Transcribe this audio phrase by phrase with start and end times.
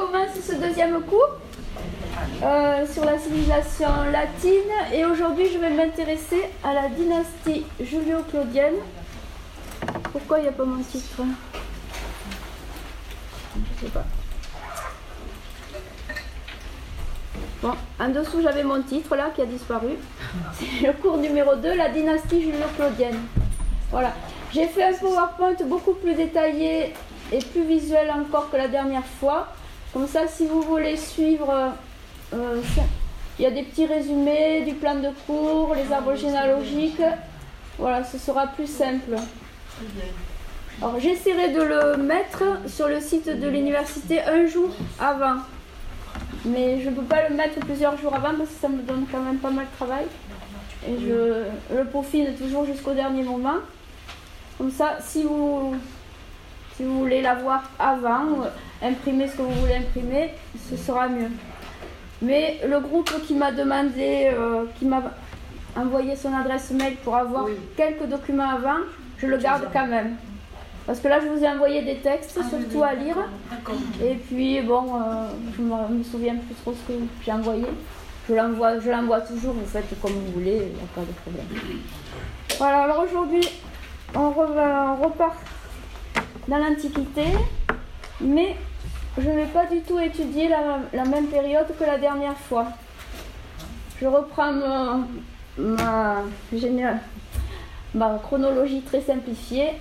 [0.00, 1.36] commence ce deuxième cours
[2.42, 8.76] euh, sur la civilisation latine et aujourd'hui je vais m'intéresser à la dynastie julio-claudienne.
[10.10, 11.22] Pourquoi il n'y a pas mon titre
[13.54, 14.04] Je sais pas.
[17.62, 19.90] Bon, en dessous j'avais mon titre là qui a disparu.
[20.54, 23.20] C'est le cours numéro 2, la dynastie julio-claudienne.
[23.90, 24.14] Voilà.
[24.52, 26.94] J'ai fait un PowerPoint beaucoup plus détaillé
[27.32, 29.48] et plus visuel encore que la dernière fois.
[29.92, 31.72] Comme ça, si vous voulez suivre,
[32.32, 32.62] euh,
[33.38, 37.02] il y a des petits résumés du plan de cours, les arbres généalogiques.
[37.76, 39.16] Voilà, ce sera plus simple.
[40.80, 45.38] Alors j'essaierai de le mettre sur le site de l'université un jour avant.
[46.44, 49.06] Mais je ne peux pas le mettre plusieurs jours avant parce que ça me donne
[49.10, 50.04] quand même pas mal de travail.
[50.86, 51.44] Et je
[51.76, 53.56] le peaufine toujours jusqu'au dernier moment.
[54.56, 55.74] Comme ça, si vous,
[56.76, 58.46] si vous voulez l'avoir avant,
[58.82, 60.30] imprimer ce que vous voulez imprimer,
[60.68, 61.30] ce sera mieux.
[62.22, 65.02] Mais le groupe qui m'a demandé, euh, qui m'a
[65.76, 68.80] envoyé son adresse mail pour avoir quelques documents avant,
[69.18, 70.16] je le garde quand même.
[70.86, 73.16] Parce que là, je vous ai envoyé des textes, ah, surtout à lire.
[74.02, 77.66] Et puis, bon, euh, je ne me souviens plus trop ce que j'ai envoyé.
[78.28, 81.46] Je l'envoie toujours, vous faites comme vous voulez, il n'y a pas de problème.
[82.58, 83.48] Voilà, alors aujourd'hui,
[84.14, 85.36] on, repart
[86.46, 87.24] dans l'Antiquité,
[88.20, 88.56] mais
[89.18, 92.66] je ne vais pas du tout étudier la, même période que la dernière fois.
[94.00, 94.52] Je reprends
[95.56, 96.22] ma,
[97.94, 99.72] ma chronologie très simplifiée.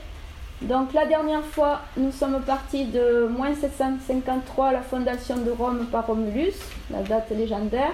[0.61, 6.07] Donc la dernière fois, nous sommes partis de moins 753, la fondation de Rome par
[6.07, 6.55] Romulus,
[6.91, 7.93] la date légendaire.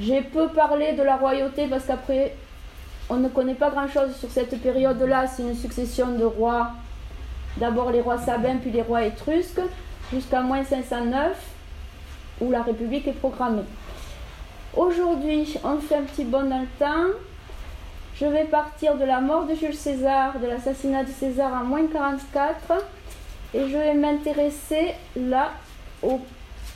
[0.00, 2.34] J'ai peu parlé de la royauté parce qu'après,
[3.08, 5.26] on ne connaît pas grand-chose sur cette période-là.
[5.28, 6.70] C'est une succession de rois.
[7.58, 9.60] D'abord les rois sabins, puis les rois étrusques,
[10.12, 11.36] jusqu'à moins 509,
[12.40, 13.62] où la République est programmée.
[14.76, 17.12] Aujourd'hui, on fait un petit bond dans le temps.
[18.14, 21.86] Je vais partir de la mort de Jules César, de l'assassinat de César en moins
[21.86, 22.84] 44,
[23.54, 25.52] et je vais m'intéresser là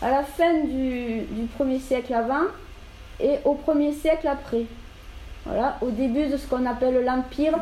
[0.01, 2.47] à la fin du, du premier siècle avant
[3.21, 4.65] et au premier siècle après.
[5.45, 7.59] Voilà, au début de ce qu'on appelle l'Empire,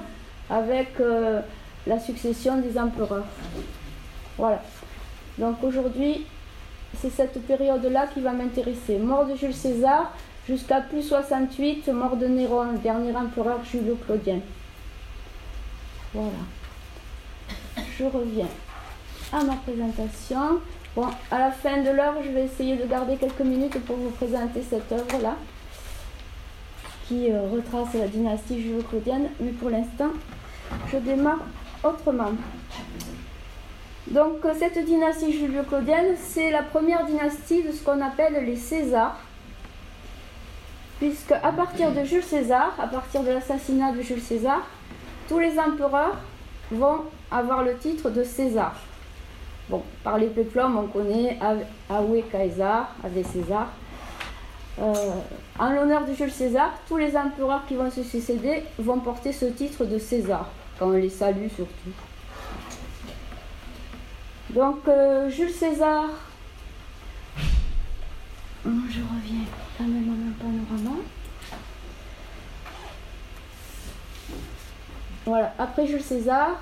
[0.50, 1.40] avec euh,
[1.86, 3.24] la succession des empereurs.
[4.36, 4.62] Voilà.
[5.40, 6.26] Donc aujourd'hui,
[7.00, 8.98] c'est cette période-là qui va m'intéresser.
[8.98, 10.12] Mort de Jules César
[10.46, 14.40] jusqu'à plus 68, mort de Néron, dernier empereur Julio-Claudien.
[16.12, 16.30] Voilà.
[17.98, 18.48] Je reviens
[19.32, 20.60] à ma présentation.
[20.94, 24.10] Bon, à la fin de l'heure, je vais essayer de garder quelques minutes pour vous
[24.10, 25.36] présenter cette œuvre-là
[27.06, 30.10] qui euh, retrace la dynastie julio-claudienne, mais pour l'instant,
[30.92, 31.40] je démarre
[31.82, 32.32] autrement.
[34.10, 39.20] Donc euh, cette dynastie julio-claudienne, c'est la première dynastie de ce qu'on appelle les Césars,
[40.98, 44.66] puisque à partir de Jules César, à partir de l'assassinat de Jules César,
[45.28, 46.16] tous les empereurs
[46.72, 48.74] vont avoir le titre de César.
[49.68, 51.38] Bon, par les peuples, on connaît
[51.88, 53.68] Awe Caesar, Ave César,
[54.80, 54.92] euh,
[55.56, 59.46] en l'honneur de Jules César, tous les empereurs qui vont se succéder vont porter ce
[59.46, 60.48] titre de César,
[60.80, 61.90] quand on les salue surtout.
[64.54, 66.06] Donc euh, Jules César,
[68.64, 69.46] je reviens
[69.78, 70.96] en un panorama.
[75.24, 76.60] Voilà, après Jules César,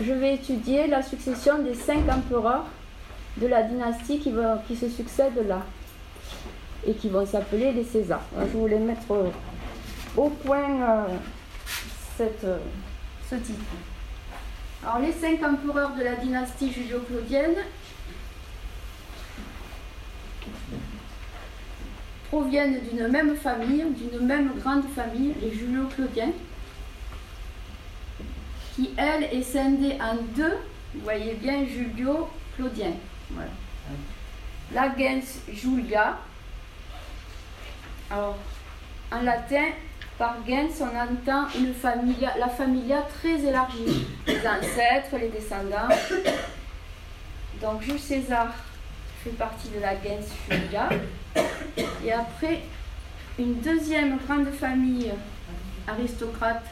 [0.00, 2.66] je vais étudier la succession des cinq empereurs
[3.38, 4.32] de la dynastie qui,
[4.76, 5.62] se succèdent là
[6.86, 8.22] et qui vont s'appeler les Césars.
[8.38, 9.32] je voulais mettre
[10.16, 11.06] au point euh,
[12.20, 12.58] euh,
[13.28, 13.64] ce titre.
[14.86, 17.56] Alors les cinq empereurs de la dynastie julio-claudienne
[22.28, 26.32] proviennent d'une même famille, d'une même grande famille, les julio-claudiens,
[28.74, 30.58] qui elle est scindée en deux,
[30.94, 32.92] vous voyez bien julio-claudien.
[33.30, 33.50] Voilà.
[34.74, 36.18] La gens Julia,
[38.10, 38.36] alors,
[39.10, 39.64] en latin,
[40.18, 41.74] par gens, on entend une
[42.38, 44.06] la familia très élargie.
[44.46, 45.88] Ancêtres, les descendants.
[47.60, 48.48] Donc, Jules César
[49.22, 50.88] fait partie de la gens Julia.
[52.04, 52.62] Et après,
[53.38, 55.12] une deuxième grande famille
[55.88, 56.64] aristocrate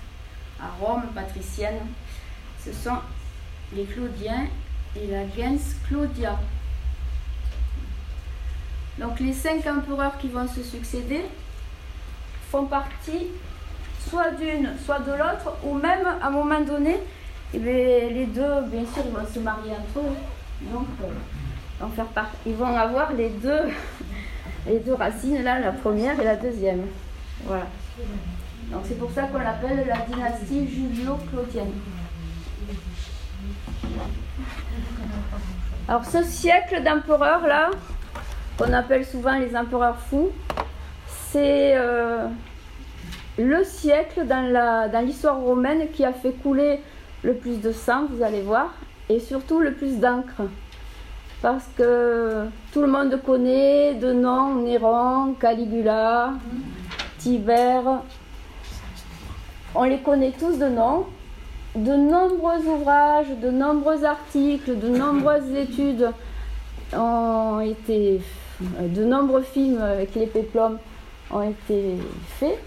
[0.60, 1.80] à Rome, patricienne,
[2.64, 2.98] ce sont
[3.74, 4.46] les Claudiens
[4.96, 5.58] et la gens
[5.88, 6.38] Claudia.
[8.98, 11.22] Donc les cinq empereurs qui vont se succéder
[12.50, 13.28] font partie
[14.08, 16.98] soit d'une, soit de l'autre, ou même à un moment donné,
[17.54, 20.16] eh les deux, bien sûr, ils vont se marier entre eux.
[20.72, 22.12] Donc, euh,
[22.46, 23.60] ils vont avoir les deux,
[24.66, 26.86] les deux racines là, la première et la deuxième.
[27.44, 27.66] Voilà.
[28.70, 31.72] Donc c'est pour ça qu'on l'appelle la dynastie Julio-Claudienne.
[35.88, 37.70] Alors ce siècle d'empereurs là,
[38.56, 40.30] qu'on appelle souvent les empereurs fous,
[41.06, 42.28] c'est euh,
[43.38, 46.80] le siècle dans l'histoire romaine qui a fait couler
[47.22, 48.74] le plus de sang, vous allez voir,
[49.08, 50.42] et surtout le plus d'encre.
[51.40, 56.34] Parce que tout le monde connaît de noms Néron, Caligula,
[57.18, 58.02] Tibère.
[59.74, 61.06] On les connaît tous de nom.
[61.74, 66.10] De nombreux ouvrages, de nombreux articles, de nombreuses études
[66.92, 68.20] ont été.
[68.60, 70.78] De nombreux films avec les péplums
[71.30, 71.96] ont été
[72.38, 72.62] faits.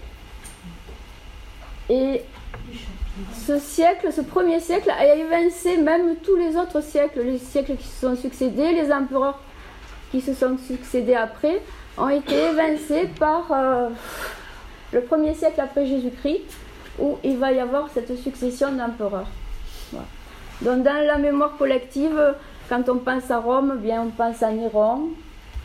[1.88, 2.22] Et
[3.46, 7.86] ce siècle, ce premier siècle, a évincé même tous les autres siècles, les siècles qui
[7.86, 9.40] se sont succédés, les empereurs
[10.10, 11.62] qui se sont succédés après,
[11.98, 13.88] ont été évincés par euh,
[14.92, 16.44] le premier siècle après Jésus-Christ,
[16.98, 19.28] où il va y avoir cette succession d'empereurs.
[20.62, 22.34] Donc dans la mémoire collective,
[22.68, 25.10] quand on pense à Rome, bien on pense à Néron,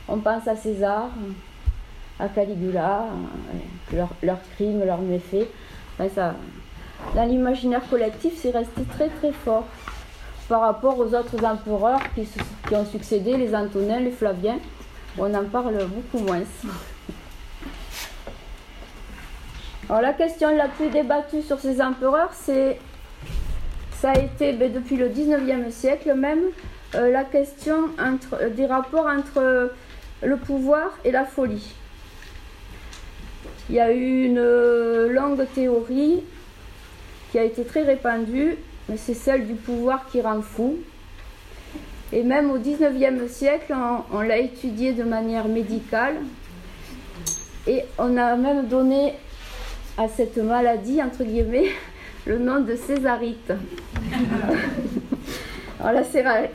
[0.08, 1.10] on pense à César,
[2.20, 3.06] à Caligula,
[4.22, 5.48] leurs crimes, leurs méfaits.
[6.14, 6.36] ça,
[7.16, 9.66] dans l'imaginaire collectif, c'est resté très très fort
[10.48, 12.28] par rapport aux autres empereurs qui,
[12.76, 14.60] ont succédé, les Antonins, les Flaviens.
[15.18, 16.42] On en parle beaucoup moins.
[19.90, 22.80] Alors la question la plus débattue sur ces empereurs, c'est
[23.94, 26.40] ça a été ben, depuis le 19e siècle même
[26.96, 29.72] euh, la question entre, euh, des rapports entre
[30.24, 31.74] le pouvoir et la folie.
[33.70, 36.24] Il y a eu une longue théorie
[37.32, 38.58] qui a été très répandue,
[38.90, 40.78] mais c'est celle du pouvoir qui rend fou.
[42.14, 43.74] Et même au 19e siècle,
[44.12, 46.16] on, l'a étudiée de manière médicale.
[47.68, 49.14] Et on a même donné
[49.98, 51.70] à cette maladie, entre guillemets,
[52.26, 53.54] le nom de césarite.
[55.80, 56.04] Alors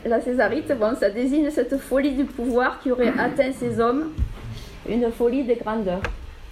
[0.05, 4.11] la, césarite, bon, ça désigne cette folie du pouvoir qui aurait atteint ces hommes,
[4.87, 6.01] une folie de grandeur.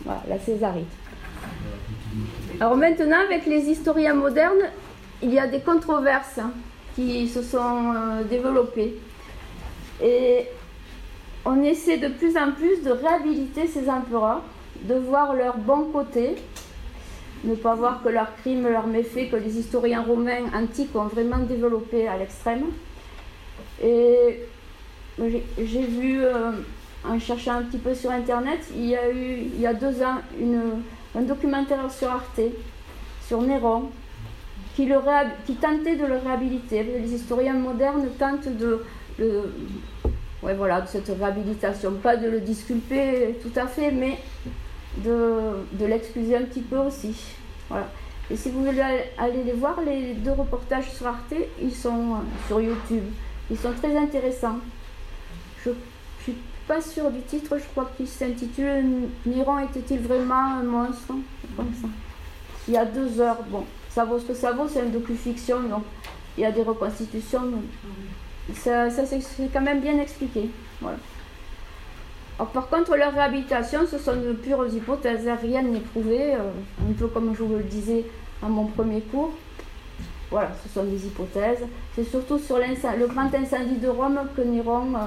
[0.03, 0.87] Voilà, la césarite.
[2.61, 4.69] Alors maintenant, avec les historiens modernes,
[5.21, 6.51] il y a des controverses hein,
[6.95, 8.95] qui se sont euh, développées.
[10.01, 10.45] Et
[11.43, 14.41] on essaie de plus en plus de réhabiliter ces empereurs,
[14.83, 16.35] de voir leur bon côté,
[17.43, 21.39] ne pas voir que leurs crimes, leurs méfaits, que les historiens romains antiques ont vraiment
[21.39, 22.63] développé à l'extrême.
[23.83, 24.39] Et
[25.19, 26.51] j'ai vu, euh,
[27.03, 30.01] en cherchant un petit peu sur Internet, il y a eu, il y a deux
[30.01, 30.81] ans, une
[31.15, 32.41] un documentaire sur Arte,
[33.25, 33.89] sur Néron,
[34.75, 36.83] qui, tentait de le réhabiliter.
[36.83, 38.83] Les historiens modernes tentent de,
[40.43, 44.19] ouais, voilà, de cette réhabilitation, pas de le disculper tout à fait, mais
[44.97, 47.15] de, l'excuser un petit peu aussi.
[47.69, 47.87] Voilà.
[48.29, 48.81] Et si vous voulez
[49.17, 53.03] aller les voir, les deux reportages sur Arte, ils sont sur YouTube.
[53.51, 54.57] Ils sont très intéressants.
[55.63, 55.69] Je
[56.21, 56.35] suis
[56.67, 61.13] pas sûr du titre, je crois qu'il s'intitule Néron était-il vraiment un monstre.
[62.67, 65.61] Il y a deux heures, bon, ça vaut ce que ça vaut, c'est un docu-fiction,
[65.63, 65.83] donc
[66.37, 67.43] il y a des reconstitutions.
[68.53, 69.21] ça, ça c'est
[69.53, 70.49] quand même bien expliqué.
[70.81, 70.97] Voilà.
[72.37, 76.51] par contre, leur réhabilitation, ce sont de pures hypothèses, rien n'est prouvé, euh,
[76.89, 78.05] un peu comme je vous le disais
[78.43, 79.33] à mon premier cours.
[80.31, 81.63] Voilà, ce sont des hypothèses.
[81.95, 84.95] C'est surtout sur le grand incendie de Rome que Néron.
[84.95, 85.05] Euh,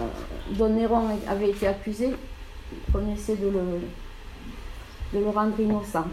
[0.00, 0.06] euh,
[0.50, 2.10] dont Néron avait été accusé,
[2.94, 3.50] on essaie de
[5.12, 6.06] le, rendre innocent.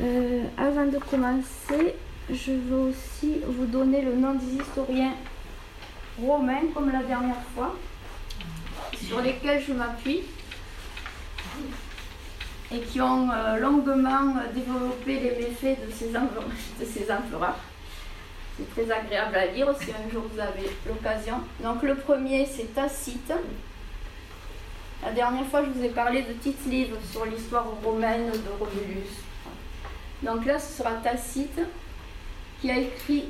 [0.00, 1.94] Euh, avant de commencer,
[2.30, 5.12] je veux aussi vous donner le nom des historiens
[6.20, 7.76] romains, comme la dernière fois,
[8.96, 10.22] sur lesquels je m'appuie
[12.72, 15.92] et qui ont euh, longuement développé les méfaits de
[16.84, 17.56] ces empereurs.
[18.60, 21.36] C'est très agréable à lire si un jour vous avez l'occasion.
[21.62, 23.32] Donc le premier, c'est Tacite.
[25.02, 29.08] La dernière fois, je vous ai parlé de Tite Livre sur l'histoire romaine de Romulus.
[30.22, 31.58] Donc là, ce sera Tacite
[32.60, 33.28] qui a écrit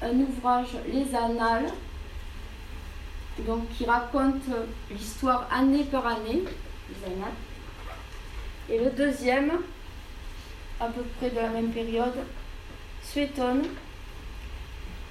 [0.00, 1.70] un ouvrage, Les Annales,
[3.40, 4.44] donc qui raconte
[4.90, 6.42] l'histoire année par année,
[6.88, 7.34] les Annales.
[8.70, 9.52] Et le deuxième,
[10.80, 12.16] à peu près de la même période,
[13.02, 13.64] Suétone,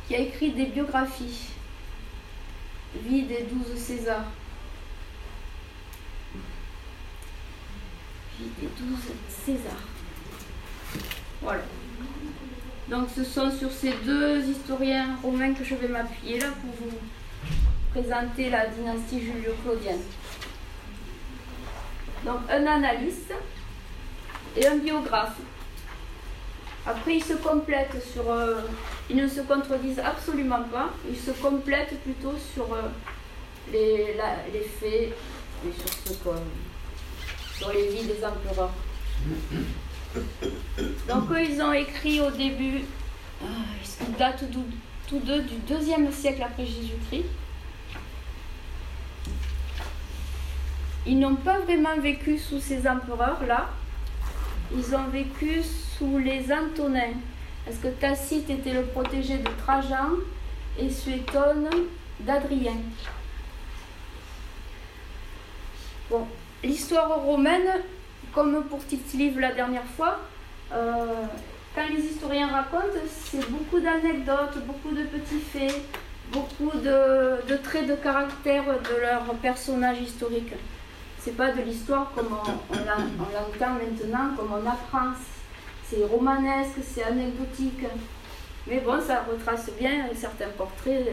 [0.10, 1.50] qui a écrit des biographies.
[3.06, 4.26] Vie des douze Césars.
[8.40, 9.86] Vie des douze Césars.
[11.44, 11.62] Voilà.
[12.90, 16.98] Donc ce sont sur ces deux historiens romains que je vais m'appuyer là pour vous
[17.92, 20.02] présenter la dynastie julio-claudienne.
[22.26, 23.32] Donc un analyste
[24.58, 25.38] et un biographe.
[26.86, 28.30] Après, ils se complètent sur.
[28.32, 28.62] Euh,
[29.10, 32.84] ils ne se contredisent absolument pas, ils se complètent plutôt sur euh,
[33.72, 34.16] les,
[34.54, 35.14] les, faits
[35.66, 36.14] et sur, ce
[37.58, 38.72] sur les vies des empereurs.
[41.08, 42.82] Donc, ils ont écrit au début,
[43.44, 43.46] euh,
[44.08, 44.46] ils datent
[45.08, 47.26] tous deux du deuxième siècle après Jésus-Christ?
[51.06, 53.70] Ils n'ont pas vraiment vécu sous ces empereurs-là.
[54.76, 57.18] Ils ont vécu sous les Antonins.
[57.66, 60.12] Parce que Tacite était le protégé de Trajan
[60.78, 61.70] et Suétone
[62.20, 62.78] d'Adrien?
[66.64, 67.84] L'histoire romaine,
[68.34, 70.20] comme pour Tite Livre la dernière fois,
[70.74, 71.06] euh,
[71.76, 75.82] quand les historiens racontent, c'est beaucoup d'anecdotes, beaucoup de petits faits,
[76.32, 80.54] beaucoup de, traits de caractère de leurs personnages historiques
[81.20, 85.12] c'est pas de l'histoire comme on, l'entend maintenant, comme on apprend.
[85.86, 87.84] C'est romanesque, c'est anecdotique.
[88.68, 91.08] Mais bon, ça retrace bien certains portraits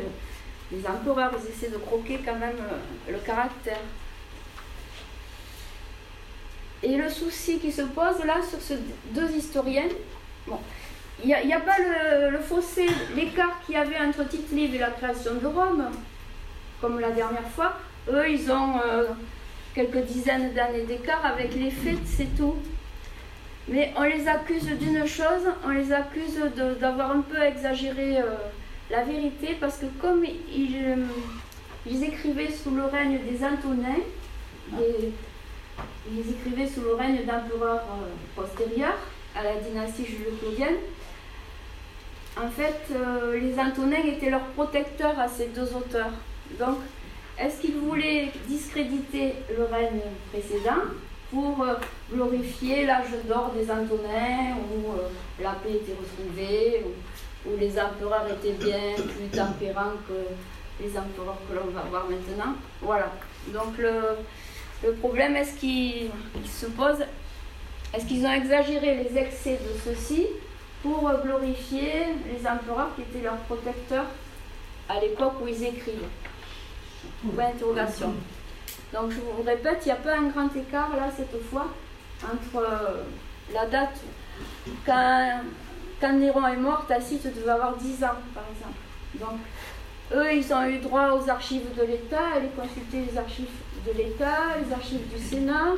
[0.71, 1.33] des empereurs.
[1.43, 3.81] Ils essaient de croquer quand même euh, le caractère.
[6.83, 8.79] Et le souci qui se pose là sur ces
[9.11, 9.89] deux historiens,
[10.47, 10.59] bon,
[11.25, 11.77] il n'y a, pas
[12.31, 12.87] le, fossé,
[13.17, 15.91] l'écart qu'il y avait entre Tite-Live et la création de Rome,
[16.81, 17.79] comme la dernière fois.
[18.09, 19.07] Eux, ils ont euh,
[19.77, 22.57] quelques dizaines d'années d'écart avec les faits, c'est tout.
[23.69, 26.41] Mais on les accuse d'une chose, on les accuse
[26.81, 28.23] d'avoir un peu exagéré euh,
[28.91, 31.05] la vérité, parce que comme ils, euh,
[31.85, 34.03] ils, écrivaient sous le règne des Antonins,
[34.81, 35.13] et
[36.11, 38.99] ils écrivaient sous le règne d'empereurs euh, postérieurs
[39.35, 40.77] à la dynastie julio-claudienne,
[42.39, 42.93] en fait,
[43.33, 46.13] les Antonins étaient leurs protecteurs à ces deux auteurs.
[46.59, 46.77] Donc,
[47.39, 50.01] est-ce qu'il voulait discréditer le règne
[50.33, 50.83] précédent
[51.31, 51.75] pour euh,
[52.11, 55.09] glorifier l'âge d'or des Antonins, où euh,
[55.43, 61.55] la paix était retrouvée, où, les empereurs étaient bien plus tempérants que les empereurs que
[61.55, 62.55] l'on va voir maintenant?
[62.81, 63.13] Voilà.
[63.49, 66.11] Donc le, problème, est-ce qu'il
[66.45, 67.05] se pose
[67.95, 70.27] Est-ce qu'ils ont exagéré les excès de ceux-ci
[70.83, 74.07] pour euh, glorifier les empereurs qui étaient leurs protecteurs
[74.89, 76.09] à l'époque où ils écrivent?
[78.93, 81.67] Donc je vous répète, il n'y a pas un grand écart là cette fois
[82.23, 83.03] entre euh,
[83.53, 84.01] la date
[84.85, 85.41] quand,
[86.01, 88.79] quand Néron est mort, Tacite devait avoir 10 ans par exemple.
[89.15, 89.39] Donc
[90.15, 93.47] eux, ils ont eu droit aux archives de l'État, aller consulter les archives
[93.87, 95.75] de l'État, les archives du Sénat.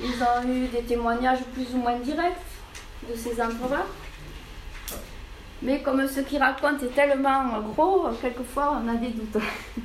[0.00, 2.34] Ils ont eu des témoignages plus ou moins directs
[3.08, 3.86] de ces empereurs.
[5.62, 9.42] Mais comme ce qu'ils racontent est tellement gros, quelquefois on a des doutes.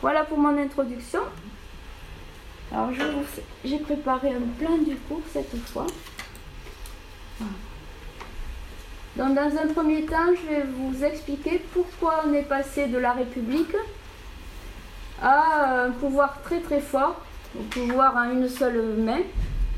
[0.00, 1.20] Voilà pour mon introduction.
[2.72, 2.90] Alors
[3.64, 5.86] j'ai préparé un plan du cours cette fois.
[9.16, 13.12] Donc dans un premier temps, je vais vous expliquer pourquoi on est passé de la
[13.12, 13.74] République
[15.20, 17.20] à un pouvoir très très fort,
[17.58, 19.22] au pouvoir en une seule main.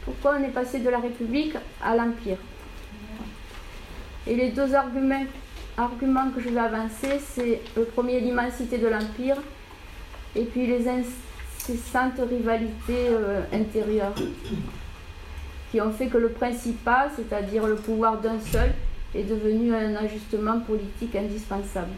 [0.05, 2.37] Pourquoi on est passé de la République à l'Empire.
[4.27, 9.37] Et les deux arguments, que je vais avancer, c'est le premier l'immensité de l'Empire
[10.37, 14.15] et puis les incessantes rivalités euh, intérieures
[15.71, 18.73] qui ont fait que le principal, c'est-à-dire le pouvoir d'un seul,
[19.15, 21.93] est devenu un ajustement politique indispensable.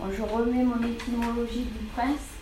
[0.00, 2.36] je remets mon étymologie du prince.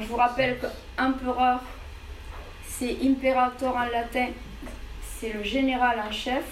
[0.00, 1.60] je vous rappelle qu'empereur,
[2.66, 4.28] c'est imperator en latin,
[5.20, 6.44] c'est le général en chef.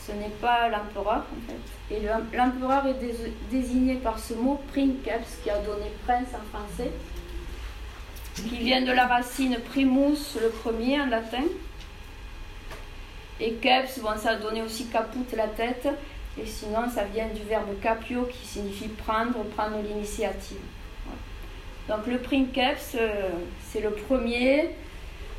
[0.00, 1.94] Ce n'est pas l'empereur en fait.
[1.96, 2.00] Et
[2.36, 3.00] l'empereur est
[3.50, 6.90] désigné par ce mot princeps, qui a donné prince en français,
[8.34, 11.44] qui vient de la racine primus, le premier en latin.
[13.40, 15.88] Et keps, bon, ça a donné aussi caput, la tête.
[16.40, 20.58] Et sinon, ça vient du verbe capio, qui signifie prendre, prendre l'initiative.
[21.88, 23.30] Donc le princeps, euh,
[23.68, 24.70] c'est le premier.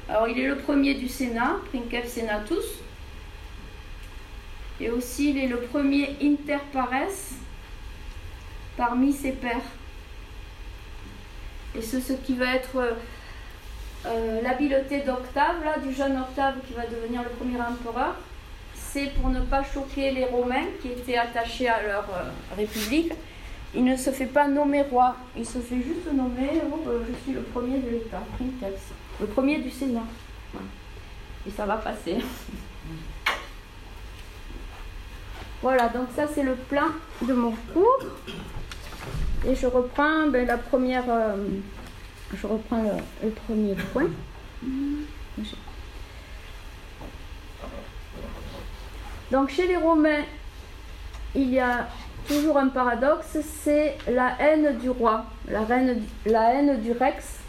[0.10, 2.82] Alors il est le premier du Sénat, princeps senatus.
[4.80, 6.92] Et aussi, il est le premier inter pares
[8.78, 9.58] parmi ses pairs.
[11.76, 12.92] Et c'est ce qui va être euh,
[14.06, 18.16] euh, l'habileté d'Octave, là, du jeune Octave qui va devenir le premier empereur.
[18.76, 23.12] C'est pour ne pas choquer les Romains qui étaient attachés à leur euh, république.
[23.76, 27.34] Il ne se fait pas nommer roi, il se fait juste nommer oh, je suis
[27.34, 28.24] le premier de l'État,
[29.20, 30.06] le premier du Sénat.
[31.48, 32.18] Et ça va passer.
[35.62, 36.88] Voilà, donc ça c'est le plan
[37.22, 38.00] de mon cours.
[39.48, 41.04] Et je reprends ben, la première.
[41.10, 41.36] euh,
[42.36, 42.90] je reprends le,
[43.24, 44.10] le premier point.
[49.32, 50.24] Donc chez les Romains,
[51.36, 51.88] il y a
[52.28, 57.40] toujours un paradoxe, c'est la haine du roi, la, reine, la haine du rex,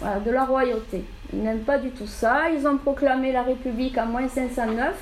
[0.00, 1.04] de la royauté.
[1.32, 2.50] Ils n'aiment pas du tout ça.
[2.50, 4.94] Ils ont proclamé la République en moins 509.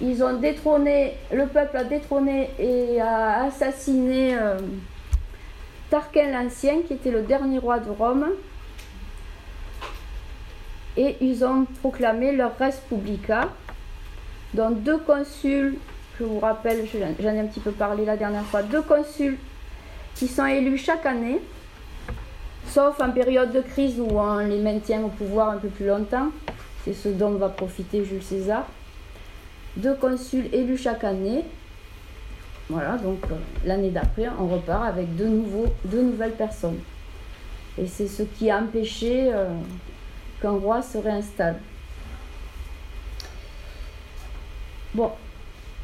[0.00, 4.56] Ils ont détrôné, le peuple a détrôné et a assassiné euh,
[5.90, 8.26] Tarquin l'Ancien, qui était le dernier roi de Rome.
[10.96, 13.48] Et ils ont proclamé leur Respublica,
[14.54, 15.76] dont deux consuls,
[16.18, 19.38] je vous rappelle, je- j'en ai un petit peu parlé la dernière fois, deux consuls
[20.14, 21.40] qui sont élus chaque année,
[22.68, 26.28] sauf en période de crise où on les maintient au pouvoir un peu plus longtemps.
[26.84, 28.64] C'est ce dont va profiter Jules César.
[29.76, 31.44] Deux consuls élus chaque année.
[32.68, 36.78] Voilà, donc euh, l'année d'après, on repart avec deux, nouvelles personnes.
[37.78, 39.48] Et c'est ce qui a empêché euh,
[40.42, 41.56] qu'un roi se réinstalle.
[44.94, 45.10] Bon,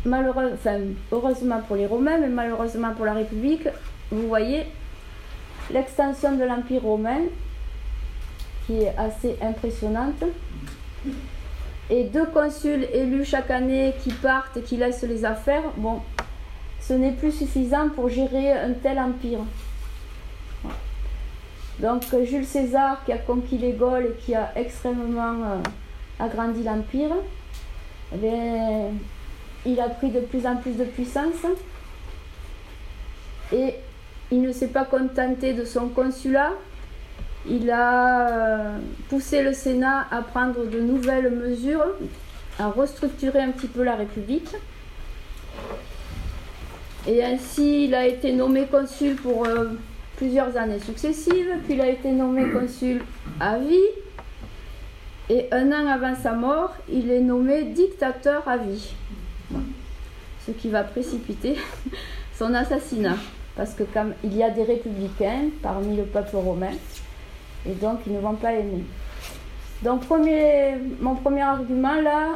[0.07, 0.81] enfin,
[1.13, 3.69] heureusement pour les Romains, mais malheureusement pour la République,
[4.11, 4.67] vous voyez
[5.71, 7.23] l'extension de l'Empire romain
[8.67, 10.25] qui est assez impressionnante.
[11.91, 16.01] Et deux consuls élus chaque année qui partent, qui laissent les affaires, bon,
[16.81, 19.41] ce n'est plus suffisant pour gérer un tel empire.
[21.79, 25.59] Donc Jules César qui a conquis les Gaules et qui a extrêmement euh,
[26.19, 27.11] agrandi l'empire,
[28.15, 28.89] eh
[29.67, 31.47] il a pris de plus en plus de puissance
[33.53, 33.75] et
[34.31, 36.53] il ne s'est pas contenté de son consulat.
[37.47, 38.79] Il a euh,
[39.09, 41.85] poussé le Sénat à prendre de nouvelles mesures,
[42.59, 44.49] à restructurer un petit peu la République.
[47.07, 49.67] Et ainsi, il a été nommé consul pour euh,
[50.17, 53.03] plusieurs années successives, puis il a été nommé consul
[53.41, 53.91] à vie.
[55.29, 58.95] Et un an avant sa mort, il est nommé dictateur à vie.
[60.47, 61.57] Ce qui va précipiter
[62.39, 63.17] son assassinat.
[63.57, 66.73] Parce que comme il y a des républicains parmi le peuple romain,
[67.67, 68.85] et donc ils ne vont pas aimer.
[69.83, 72.31] Donc premier, mon premier argument là,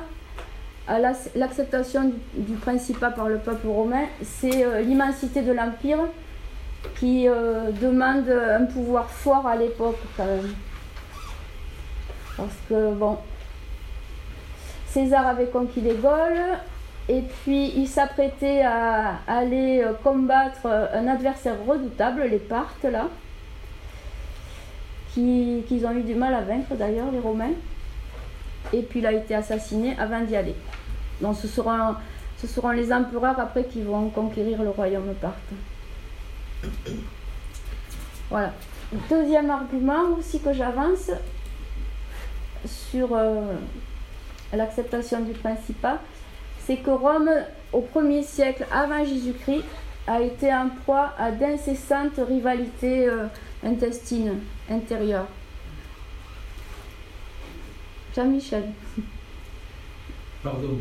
[0.87, 5.99] à la- l'acceptation du, du principat par le peuple romain, c'est euh, l'immensité de l'empire
[6.99, 10.55] qui euh, demande un pouvoir fort à l'époque quand même.
[12.37, 13.19] Parce que bon,
[14.87, 16.57] César avait conquis les Gaules
[17.09, 23.09] et puis il s'apprêtait à aller euh, combattre euh, un adversaire redoutable, les Parthes là,
[25.15, 27.53] qui- qu'ils ont eu du mal à vaincre d'ailleurs, les Romains.
[28.73, 30.55] Et puis il a été assassiné avant d'y aller.
[31.21, 31.95] Donc ce seront,
[32.39, 35.39] ce seront les empereurs après qui vont conquérir le royaume parthe.
[38.31, 38.53] Voilà.
[39.11, 41.11] Deuxième argument aussi que j'avance
[42.67, 43.55] sur euh,
[44.53, 45.99] l'acceptation du principat,
[46.69, 47.31] c'est que Rome,
[47.73, 49.65] au 1er siècle avant Jésus-Christ,
[50.07, 53.25] a été en proie à d'incessantes rivalités euh,
[53.65, 54.35] intestines,
[54.71, 55.29] intérieures.
[58.15, 58.65] Jean-Michel.
[60.43, 60.77] Pardon.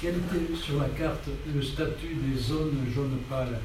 [0.00, 3.58] Quel était sur la carte le statut des zones jaune pâle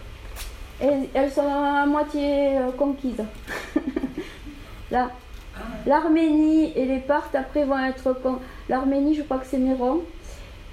[0.81, 3.23] Et elles sont à moitié euh, conquises.
[4.91, 5.09] Là,
[5.85, 8.13] l'Arménie et les Parthes après vont être
[8.67, 10.03] l'Arménie, je crois que c'est Néron.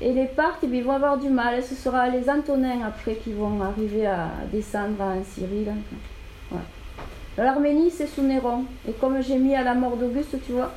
[0.00, 1.62] Et les Parthes, eh ils vont avoir du mal.
[1.62, 5.66] Ce sera les Antonins après qui vont arriver à descendre en Syrie.
[7.38, 8.64] L'Arménie, c'est sous Néron.
[8.88, 10.72] Et comme j'ai mis à la mort d'Auguste, tu vois,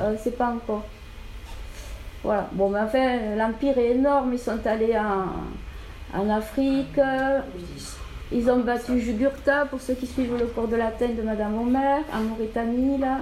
[0.00, 0.84] euh, c'est pas encore.
[2.22, 2.48] Voilà.
[2.52, 4.32] Bon, mais enfin, l'Empire est énorme.
[4.32, 7.00] Ils sont allés en, Afrique.
[8.30, 12.00] Ils ont battu Jugurtha, pour ceux qui suivent le cours de latin de Madame Omer,
[12.14, 13.18] en Mauritanie, là,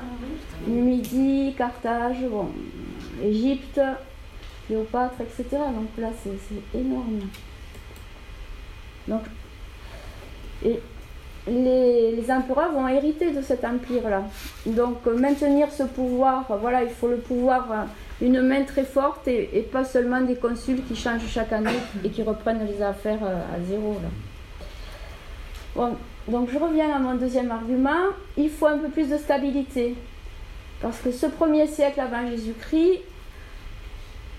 [0.69, 2.47] Numidie, Carthage, bon,
[3.21, 3.81] Égypte,
[4.71, 5.45] Cléopâtre, etc.
[5.75, 7.21] Donc là, c'est énorme.
[9.09, 9.23] Donc,
[10.65, 10.81] et
[11.49, 14.23] les, empereurs vont hériter de cet empire-là.
[14.67, 19.27] Donc, euh, maintenir ce pouvoir, voilà, il faut le pouvoir, euh, une main très forte
[19.27, 23.57] et, pas seulement des consuls qui changent chaque année et qui reprennent les affaires euh,
[23.57, 23.97] à zéro.
[25.75, 25.97] Bon,
[26.29, 28.11] donc je reviens à mon deuxième argument.
[28.37, 29.97] Il faut un peu plus de stabilité.
[30.81, 33.01] Parce que ce premier siècle avant Jésus-Christ,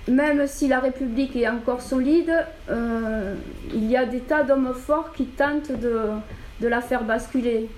[0.07, 2.33] même si la République est encore solide,
[2.69, 3.35] euh,
[3.73, 7.69] il y a des tas d'hommes forts qui tentent de, la faire basculer.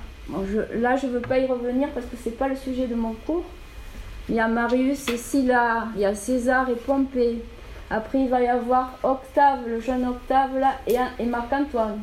[0.75, 2.95] Là, je ne veux pas y revenir parce que ce n'est pas le sujet de
[2.95, 3.45] mon cours.
[4.29, 7.43] Il y a Marius et Sylla, il y a César et Pompée,
[7.89, 11.99] Après, il va y avoir Octave, le jeune Octave là, et, Marc-Antoine.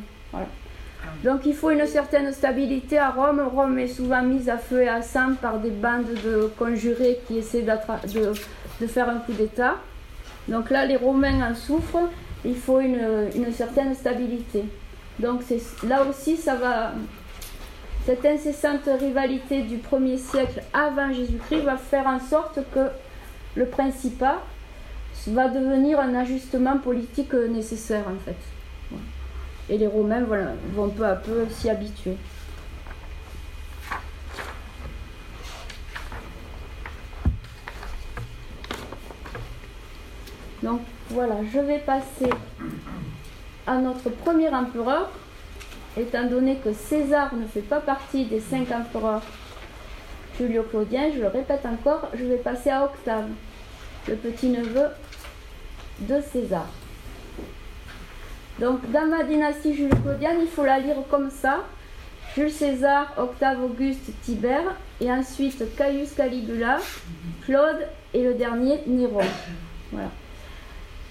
[1.23, 3.41] Donc il faut une certaine stabilité à Rome.
[3.41, 7.39] Rome est souvent mise à feu et à sang par des bandes de conjurés qui
[7.39, 9.77] essaient de, faire un coup d'État.
[10.47, 12.09] Donc là, les Romains en souffrent.
[12.43, 14.63] Il faut une, une certaine stabilité.
[15.19, 15.41] Donc
[15.87, 16.93] là aussi, ça va.
[18.05, 22.87] Cette incessante rivalité du 1er siècle avant Jésus-Christ va faire en sorte que
[23.55, 24.41] le Principat
[25.27, 28.35] va devenir un ajustement politique nécessaire en fait.
[29.69, 30.25] Et les Romains
[30.73, 32.17] vont peu à peu s'y habituer.
[40.63, 40.81] Donc
[41.13, 42.29] voilà, je vais passer
[43.67, 45.09] à notre premier empereur,
[45.97, 49.21] étant donné que César ne fait pas partie des cinq empereurs
[50.39, 53.27] Julio-Claudien, je le répète encore, je vais passer à Octave,
[54.07, 54.87] le petit-neveu
[55.99, 56.67] de César.
[58.59, 61.65] Donc dans ma dynastie Julio-Claudienne, il faut la lire comme ça.
[62.35, 66.79] Jules César, Octave Auguste, Tibère, et ensuite Caius Caligula,
[67.45, 69.19] Claude et le dernier Néron.
[69.91, 70.09] Voilà.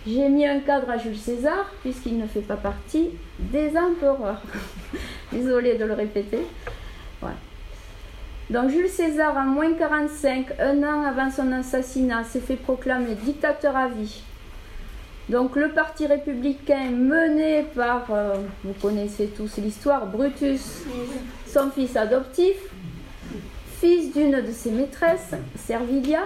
[0.06, 4.40] J'ai mis un cadre à Jules César, puisqu'il ne fait pas partie des empereurs.
[5.32, 6.40] Désolée de le répéter.
[8.50, 13.76] Donc Jules César, en moins 45, un an avant son assassinat, s'est fait proclamer dictateur
[13.76, 14.22] à vie.
[15.28, 18.34] Donc le parti républicain mené par, euh,
[18.64, 20.82] vous connaissez tous l'histoire, Brutus,
[21.46, 22.56] son fils adoptif,
[23.78, 26.22] fils d'une de ses maîtresses, Servilia,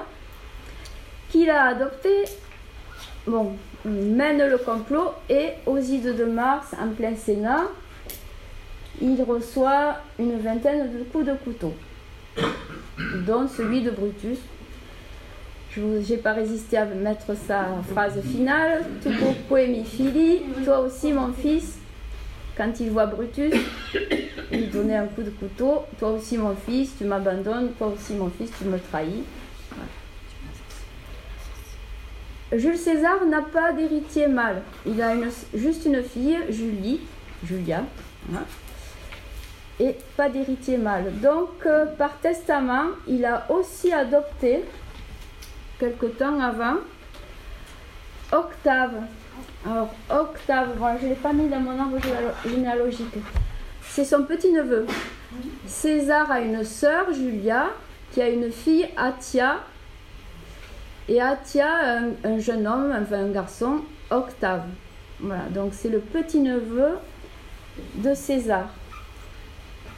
[1.28, 2.24] qu'il a adopté,
[3.26, 3.52] bon,
[3.84, 7.64] mène le complot et aux ides de mars, en plein Sénat,
[9.00, 11.74] il reçoit une vingtaine de coups de couteau,
[13.26, 14.38] dont celui de Brutus,
[15.76, 18.84] je n'ai pas résisté à mettre sa phrase finale.
[19.02, 19.10] Tout
[19.56, 21.78] mi fili, toi aussi mon fils.
[22.56, 23.52] Quand il voit Brutus,
[24.52, 25.82] il donnait un coup de couteau.
[25.98, 27.72] Toi aussi mon fils, tu m'abandonnes.
[27.76, 29.24] Toi aussi mon fils, tu me trahis.
[32.56, 34.62] Jules César n'a pas d'héritier mâle.
[34.86, 35.14] Il a
[35.54, 37.00] juste une fille, Julie,
[37.44, 37.84] Julia,
[38.32, 38.42] hein,
[39.80, 41.12] et pas d'héritier mâle.
[41.20, 44.64] Donc, euh, par testament, il a aussi adopté
[45.78, 46.76] quelque temps avant.
[48.32, 48.94] Octave.
[49.66, 51.98] Alors, Octave, je ne l'ai pas mis dans mon arbre
[52.44, 53.14] généalogique.
[53.82, 54.86] C'est son petit-neveu.
[55.66, 57.70] César a une sœur, Julia,
[58.12, 59.60] qui a une fille, Atia.
[61.08, 61.68] Et Atia,
[62.24, 64.64] un, jeune homme, enfin un garçon, Octave.
[65.20, 66.98] Voilà, donc c'est le petit-neveu
[67.96, 68.68] de César.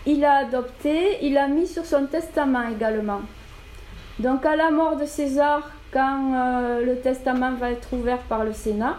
[0.04, 3.20] Il a adopté, il a mis sur son testament également.
[4.18, 8.52] Donc à la mort de César, quand euh, le testament va être ouvert par le
[8.52, 8.96] Sénat,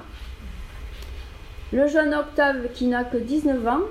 [1.73, 3.81] le jeune Octave, qui n'a que 19 ans,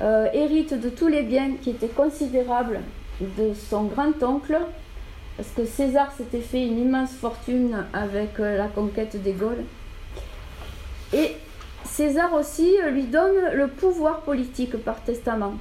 [0.00, 2.80] euh, hérite de tous les biens qui étaient considérables
[3.20, 4.58] de son grand-oncle,
[5.38, 9.62] parce que César s'était fait une immense fortune avec euh, la conquête des Gaules.
[11.12, 11.36] Et
[11.84, 15.54] César aussi lui donne le pouvoir politique par testament.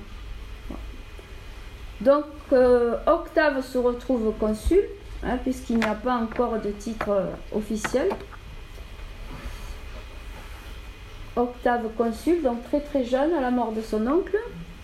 [2.02, 4.82] Donc euh, Octave se retrouve consul,
[5.24, 8.10] hein, puisqu'il n'y a pas encore de titre euh, officiel.
[11.36, 14.38] Octave consul, donc très très jeune à la mort de son oncle.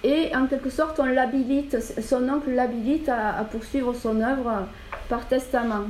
[0.04, 4.68] Et en quelque sorte, on l'habilite, son oncle l'habilite à, poursuivre son œuvre
[5.14, 5.86] par testament.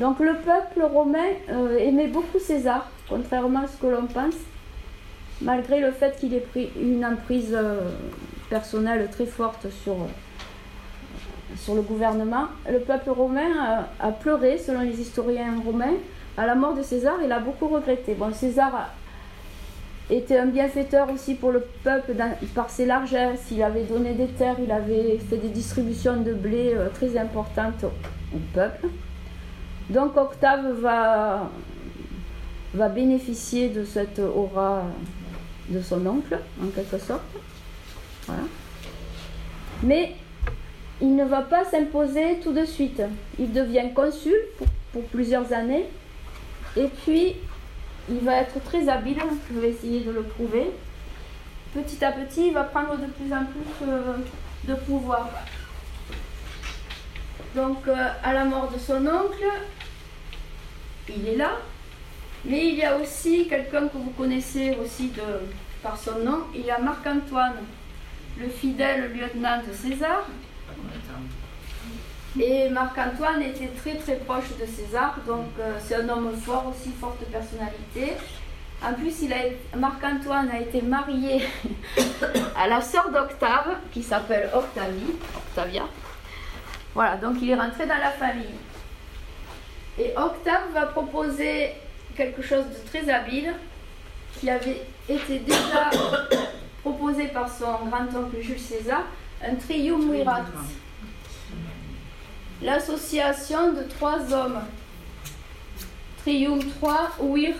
[0.00, 4.34] Donc le peuple romain euh, aimait beaucoup César, contrairement à ce que l'on pense,
[5.40, 7.56] malgré le fait qu'il ait pris une emprise
[8.50, 9.94] personnelle très forte sur,
[11.56, 12.46] sur le gouvernement.
[12.68, 15.94] Le peuple romain a, pleuré, selon les historiens romains,
[16.36, 17.18] à la mort de César.
[17.24, 18.14] Il a beaucoup regretté.
[18.14, 18.90] Bon, César
[20.10, 22.14] était un bienfaiteur aussi pour le peuple
[22.54, 23.46] par ses largesses.
[23.50, 27.84] Il avait donné des terres, il avait fait des distributions de blé euh, très importantes
[27.84, 28.88] au, peuple.
[29.90, 31.50] Donc Octave va,
[32.74, 34.84] va bénéficier de cette aura
[35.68, 37.22] de son oncle, en quelque sorte.
[39.82, 40.14] Mais
[41.00, 43.02] il ne va pas s'imposer tout de suite.
[43.38, 44.36] Il devient consul
[44.92, 45.84] pour, plusieurs années.
[46.76, 47.36] Et puis,
[48.10, 49.18] il va être très habile.
[49.52, 50.70] Je vais essayer de le prouver.
[51.74, 54.16] Petit à petit, il va prendre de plus en plus euh,
[54.64, 55.28] de pouvoir.
[57.54, 59.44] Donc, euh, à la mort de son oncle,
[61.08, 61.52] il est là.
[62.44, 65.12] Mais il y a aussi quelqu'un que vous connaissez aussi
[65.82, 66.44] par son nom.
[66.54, 67.56] Il y a Marc-Antoine
[68.40, 70.26] le fidèle lieutenant de César.
[72.40, 76.90] Et Marc-Antoine était très très proche de César, donc euh, c'est un homme fort aussi,
[77.00, 78.16] forte personnalité.
[78.80, 81.42] En plus, il a, Marc-Antoine a été marié
[82.56, 85.82] à la sœur d'Octave, qui s'appelle Octavie, Octavia.
[86.94, 88.54] Voilà, donc il est rentré dans la famille.
[89.98, 91.72] Et Octave va proposer
[92.16, 93.52] quelque chose de très habile,
[94.38, 95.90] qui avait été déjà
[96.82, 99.02] proposé par son grand-oncle Jules César,
[99.44, 100.44] un triumvirat.
[102.62, 104.60] L'association de trois hommes.
[106.22, 107.54] Trium 3, wir,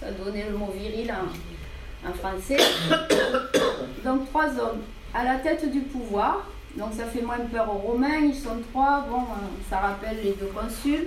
[0.00, 2.56] ça donnait le mot viril en, en français.
[4.04, 4.82] Donc trois hommes
[5.14, 6.46] à la tête du pouvoir.
[6.76, 9.06] Donc ça fait moins peur aux Romains, ils sont trois.
[9.08, 11.06] Bon, euh, ça rappelle les deux consuls.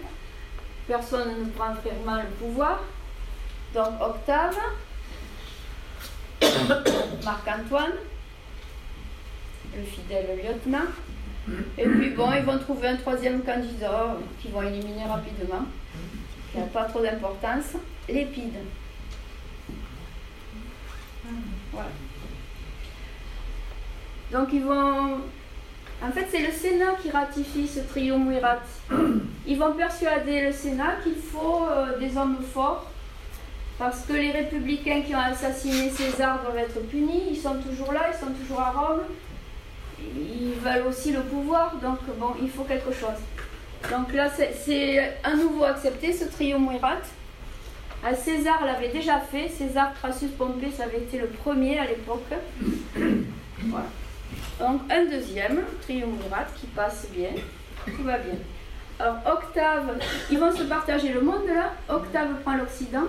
[0.87, 2.83] Personne ne prend vraiment le pouvoir.
[3.73, 4.57] Donc Octave,
[7.25, 7.93] Marc-Antoine,
[9.75, 10.87] le fidèle lieutenant.
[11.77, 15.65] Et puis bon, ils vont trouver un troisième candidat qu'ils vont éliminer rapidement,
[16.51, 17.73] qui n'a pas trop d'importance,
[18.09, 18.55] l'épide.
[21.71, 21.89] Voilà.
[24.31, 25.21] Donc ils vont...
[26.03, 28.59] En fait, c'est le Sénat qui ratifie ce triumvirat.
[29.47, 32.91] Ils vont persuader le Sénat qu'il faut euh, des hommes forts
[33.77, 37.23] parce que les républicains qui ont assassiné César doivent être punis.
[37.31, 39.01] Ils sont toujours là, ils sont toujours à Rome.
[39.99, 43.19] Ils veulent aussi le pouvoir, donc bon, il faut quelque chose.
[43.89, 46.97] Donc là, c'est à nouveau accepté ce triumvirat.
[48.03, 49.49] À César l'avait déjà fait.
[49.49, 52.33] César Crassus Pompée, ça avait été le premier à l'époque.
[53.67, 53.87] Voilà.
[54.59, 57.31] Donc un deuxième triumvirat qui passe bien,
[57.85, 58.35] tout va bien.
[58.99, 59.97] Alors Octave,
[60.29, 61.73] ils vont se partager le monde là.
[61.89, 63.05] Octave prend l'Occident,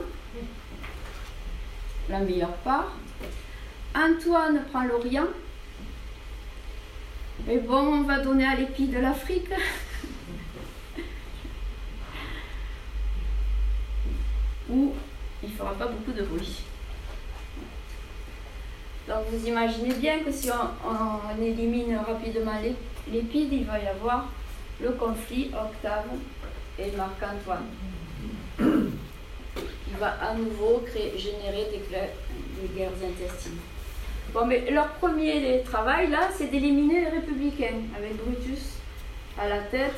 [2.09, 2.92] la meilleure part.
[3.94, 5.27] Antoine prend l'Orient.
[7.46, 9.51] Mais bon, on va donner à l'épi de l'Afrique.
[14.68, 14.92] Où
[15.42, 16.62] il ne fera pas beaucoup de bruit.
[19.07, 22.61] Donc vous imaginez bien que si on, élimine rapidement
[23.12, 24.29] l'épide, il va y avoir
[24.81, 26.07] le conflit Octave
[26.79, 27.66] et Marc-Antoine.
[28.59, 33.59] Il va à nouveau créer, générer des, guerres intestines.
[34.37, 38.77] Bon, mais leur premier travail là, c'est d'éliminer les républicains, avec Brutus
[39.40, 39.96] à la tête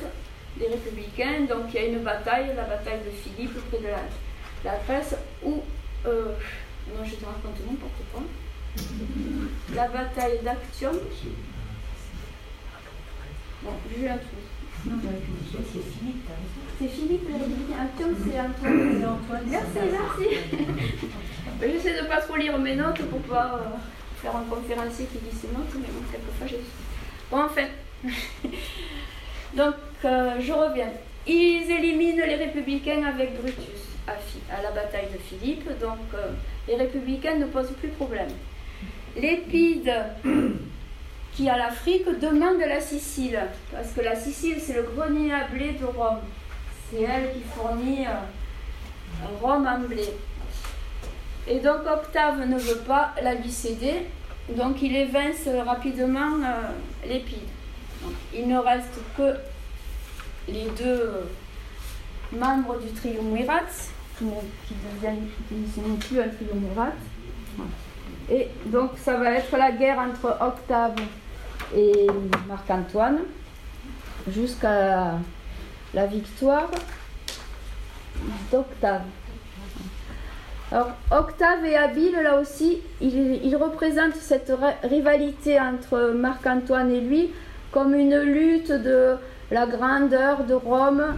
[0.57, 1.41] des républicains.
[1.41, 5.13] Donc il y a une bataille, la bataille de Philippe près de la, la Grèce,
[5.43, 5.61] où.
[6.05, 6.31] Euh,
[6.87, 8.23] non, je te raconte n'importe quoi
[9.75, 10.95] la bataille d'Actium.
[13.61, 14.37] Bon, j'ai un trou.
[16.79, 19.05] C'est Philippe le Actium, c'est Antoine.
[19.05, 19.43] Antoine.
[19.47, 20.37] Merci, merci.
[21.61, 23.59] J'essaie de ne pas trop lire mes notes pour pouvoir euh,
[24.21, 26.61] faire un conférencier qui ses notes, mais bon, quelquefois j'ai.
[27.31, 27.67] Bon, enfin.
[29.55, 30.91] Donc, euh, je reviens.
[31.27, 34.13] Ils éliminent les républicains avec Brutus à,
[34.55, 36.31] à la bataille de Philippe, donc euh,
[36.67, 38.29] les républicains ne posent plus problème.
[39.15, 39.93] L'Épide
[41.33, 43.39] qui a l'Afrique demande la Sicile,
[43.71, 46.19] parce que la Sicile c'est le grenier à blé de Rome.
[46.89, 50.05] C'est elle qui fournit euh, Rome en blé.
[51.47, 54.07] Et donc Octave ne veut pas la lui céder,
[54.55, 57.39] donc il évince rapidement euh, l'Épide.
[58.33, 59.35] Il ne reste que
[60.47, 61.27] les deux
[62.31, 63.61] membres du triumvirat,
[64.17, 64.25] qui,
[64.95, 66.91] deviennent, qui ne sont plus un triumvirat.
[68.29, 70.95] Et donc ça va être la guerre entre Octave
[71.75, 72.07] et
[72.47, 73.19] Marc-Antoine
[74.27, 75.13] jusqu'à
[75.93, 76.69] la victoire
[78.51, 79.01] d'Octave.
[80.71, 84.51] Alors Octave est habile là aussi, il, il représente cette
[84.83, 87.31] rivalité entre Marc-Antoine et lui
[87.71, 89.15] comme une lutte de
[89.51, 91.15] la grandeur de Rome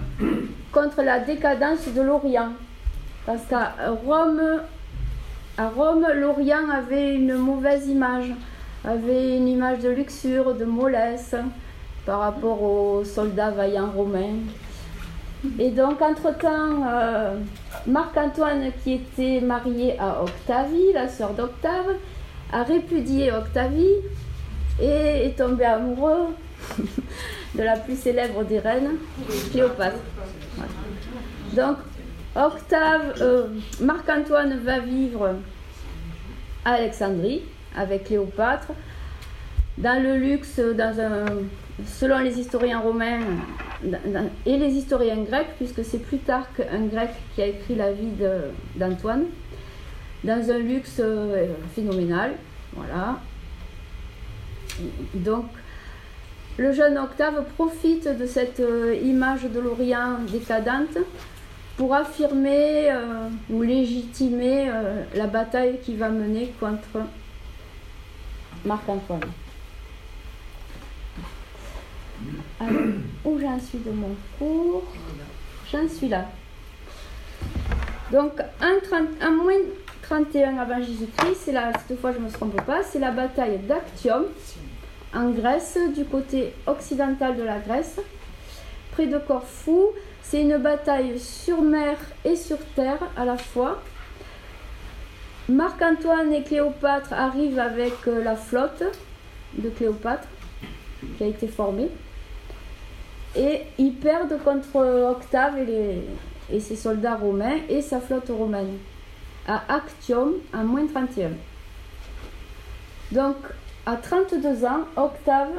[0.71, 2.53] contre la décadence de l'Orient.
[3.25, 3.73] Parce qu'à
[4.05, 4.41] Rome,
[5.57, 8.31] à Rome, l'Orient avait une mauvaise image,
[8.85, 11.35] avait une image de luxure, de mollesse
[12.05, 14.37] par rapport aux soldats vaillants romains.
[15.57, 17.35] Et donc, entre-temps, euh,
[17.87, 21.95] Marc-Antoine, qui était marié à Octavie, la sœur d'Octave,
[22.53, 23.95] a répudié Octavie
[24.79, 26.35] et est tombé amoureux
[27.55, 28.97] de la plus célèbre des reines,
[29.51, 29.97] Cléopâtre.
[31.55, 31.77] Donc,
[32.35, 33.47] Octave, euh,
[33.81, 35.35] Marc-Antoine va vivre
[36.65, 37.41] à Alexandrie
[37.75, 38.67] avec Cléopâtre,
[39.77, 41.25] dans le luxe, dans un,
[41.85, 43.19] selon les historiens romains
[44.45, 48.11] et les historiens grecs, puisque c'est Plutarque, un grec, qui a écrit la vie
[48.75, 49.25] d'Antoine,
[50.23, 52.33] dans un luxe euh, phénoménal.
[52.73, 53.19] Voilà.
[55.15, 55.45] Donc,
[56.57, 60.97] le jeune Octave profite de cette euh, image de l'Orient décadente
[61.77, 64.69] pour affirmer euh, ou légitimer
[65.15, 67.05] la bataille qu'il va mener contre
[68.65, 69.21] Marc-Antoine.
[72.59, 72.81] Alors,
[73.25, 74.83] où j'en suis de mon cours?
[75.71, 76.25] J'en suis là.
[78.11, 79.53] Donc, un, 30 un moins
[80.01, 83.59] 31 avant Jésus-Christ, c'est la, cette fois je ne me trompe pas, c'est la bataille
[83.59, 84.25] d'Actium
[85.13, 87.99] en Grèce, du côté occidental de la Grèce,
[88.91, 89.89] près de Corfou.
[90.21, 93.81] C'est une bataille sur mer et sur terre à la fois.
[95.49, 98.83] Marc-Antoine et Cléopâtre arrivent avec euh, la flotte
[99.57, 100.27] de Cléopâtre
[101.17, 101.89] qui a été formée.
[103.35, 108.77] Et ils perdent contre Octave et, ses soldats romains et sa flotte romaine
[109.47, 111.31] à Actium en moins 31.
[113.11, 113.37] Donc
[113.85, 115.49] à 32 ans, Octave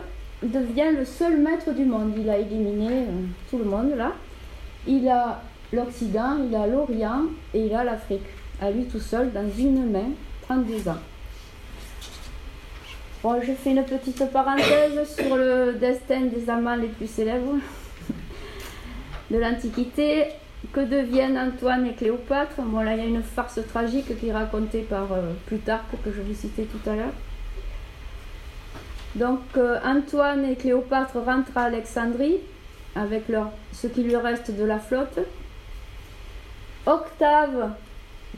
[0.42, 2.12] devient le seul maître du monde.
[2.16, 4.12] Il a éliminé euh, tout le monde là.
[4.86, 5.40] Il a
[5.72, 8.26] l'Occident, il a l'Orient et il a l'Afrique.
[8.60, 10.10] À lui tout seul, dans une main,
[10.42, 10.98] 32 ans.
[13.24, 17.54] Je fais une petite parenthèse sur le destin des amants les plus célèbres
[19.30, 20.26] de l'Antiquité.
[20.72, 22.62] Que deviennent Antoine et Cléopâtre?
[22.62, 26.12] Bon, là, il y a une farce tragique qui est racontée par euh, Plutarque, que
[26.12, 27.12] je vous citais tout à l'heure.
[29.14, 32.38] Donc euh, Antoine et Cléopâtre rentrent à Alexandrie
[32.94, 33.24] avec
[33.72, 35.18] ce qui lui reste de la flotte.
[36.86, 37.72] Octave,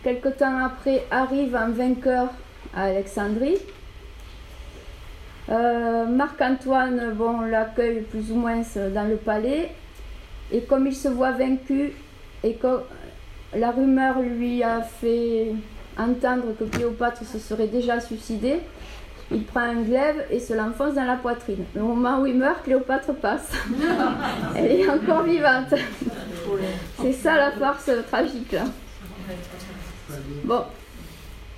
[0.02, 2.28] quelque temps après, arrive en vainqueur
[2.74, 3.56] à Alexandrie.
[5.50, 8.62] Euh, Marc-Antoine bon, l'accueille plus ou moins
[8.94, 9.70] dans le palais.
[10.52, 11.92] Et comme il se voit vaincu
[12.42, 12.80] et que
[13.54, 15.52] la rumeur lui a fait
[15.98, 18.60] entendre que Cléopâtre se serait déjà suicidée,
[19.30, 21.64] il prend un glaive et se l'enfonce dans la poitrine.
[21.74, 23.50] Le moment où il meurt, Cléopâtre passe.
[24.56, 25.74] Elle est encore vivante.
[27.00, 28.52] C'est ça la farce tragique.
[28.52, 28.64] Là.
[30.44, 30.64] Bon.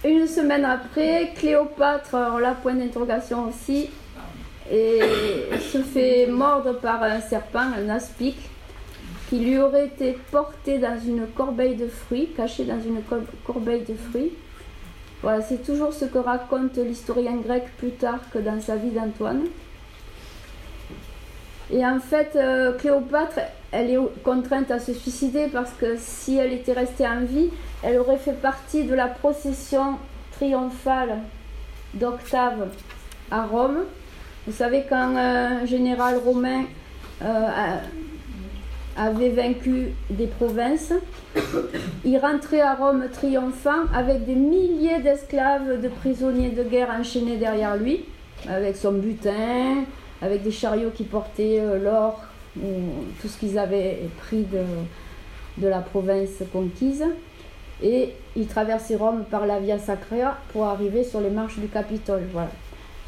[0.07, 3.90] Une semaine après, Cléopâtre, on l'a point d'interrogation aussi,
[4.71, 5.01] et
[5.59, 8.37] se fait mordre par un serpent, un aspic,
[9.29, 13.01] qui lui aurait été porté dans une corbeille de fruits, caché dans une
[13.45, 14.31] corbeille de fruits.
[15.23, 19.47] Voilà, c'est toujours ce que raconte l'historien grec Plutarque dans sa vie d'Antoine.
[21.73, 23.40] Et en fait, euh, Cléopâtre,
[23.72, 27.50] elle est contrainte à se suicider parce que si elle était restée en vie,
[27.83, 29.98] elle aurait fait partie de la procession
[30.33, 31.18] triomphale
[31.94, 32.68] d'Octave
[33.31, 33.85] à Rome.
[34.46, 36.64] Vous savez, quand un général romain
[37.22, 37.48] euh,
[38.96, 40.92] avait vaincu des provinces.
[42.05, 47.76] Il rentrait à Rome triomphant avec des milliers d'esclaves, de prisonniers de guerre enchaînés derrière
[47.76, 48.05] lui,
[48.48, 49.85] avec son butin,
[50.22, 52.22] avec des chariots qui portaient euh, l'or,
[53.21, 54.62] tout ce qu'ils avaient pris de,
[55.59, 57.05] de la province conquise.
[57.83, 62.23] Et il traversait Rome par la Via Sacra pour arriver sur les marches du Capitole.
[62.33, 62.51] Voilà.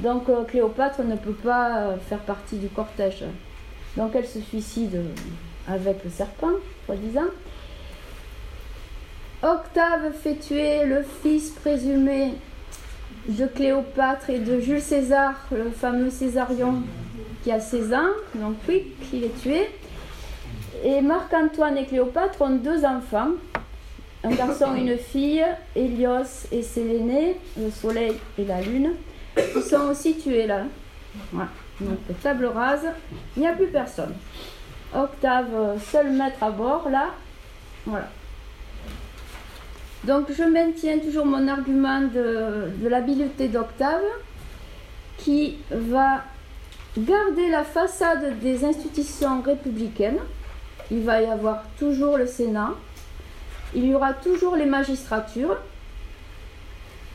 [0.01, 3.25] Donc euh, Cléopâtre ne peut pas euh, faire partie du cortège.
[3.97, 5.01] Donc elle se suicide
[5.67, 6.53] avec le serpent,
[6.87, 7.31] soi-disant.
[9.43, 12.35] Octave fait tuer le fils présumé
[13.29, 16.83] de Cléopâtre et de Jules César, le fameux Césarion
[17.43, 19.69] qui a 16 ans, donc oui, il est tué.
[20.85, 23.31] Et Marc-Antoine et Cléopâtre ont deux enfants,
[24.25, 28.93] un garçon et une fille, Hélios et Sélénée, le soleil et la lune,
[29.35, 30.63] qui sont aussi tués là.
[31.33, 31.49] Voilà.
[31.81, 32.87] Donc table rase,
[33.37, 34.15] il n'y a plus personne.
[34.95, 37.11] Octave, seul maître à bord, là.
[37.87, 38.09] Voilà.
[40.05, 44.03] Donc je maintiens toujours mon argument de, de l'habileté d'Octave
[45.19, 46.23] qui va
[46.97, 50.21] garder la façade des institutions républicaines.
[50.91, 52.75] Il va y avoir toujours le Sénat,
[53.75, 55.59] il y aura toujours les magistratures,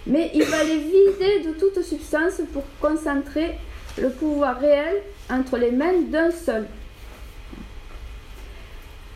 [0.05, 3.55] mais il va les vider de toute substance pour concentrer
[3.97, 6.67] le pouvoir réel entre les mains d'un seul.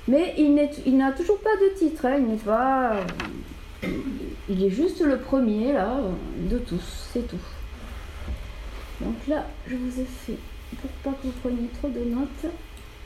[0.08, 2.96] Mais il n'a toujours pas de titre, hein, il n'est pas.
[4.50, 6.00] Il est juste le premier là
[6.50, 7.36] de tous, c'est tout.
[9.02, 10.38] Donc là, je vous ai fait,
[10.82, 12.52] pour pas que vous preniez trop de notes,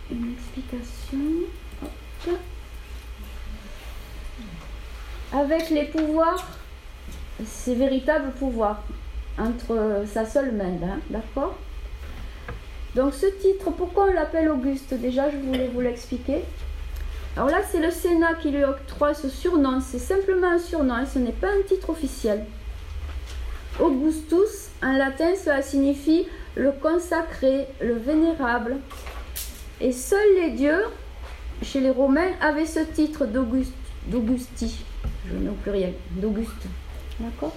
[0.10, 1.20] une explication.
[5.34, 6.48] Avec les pouvoirs,
[7.46, 8.84] ces véritables pouvoirs,
[9.38, 11.56] entre sa seule main, hein, d'accord?
[12.96, 14.94] Donc ce titre, pourquoi on l'appelle Auguste?
[14.94, 16.44] Déjà, je voulais vous l'expliquer.
[17.38, 19.80] Alors là, c'est le Sénat qui lui octroie ce surnom.
[19.80, 22.46] C'est simplement un surnom, hein, ce n'est pas un titre officiel.
[23.80, 28.78] Augustus, en latin, cela signifie le consacré, le vénérable.
[29.80, 30.84] Et seuls les dieux,
[31.64, 33.74] chez les Romains, avaient ce titre d'Auguste,
[34.08, 34.84] d'Augusti,
[35.28, 36.68] je mets au pluriel, d'Auguste.
[37.20, 37.56] D'accord?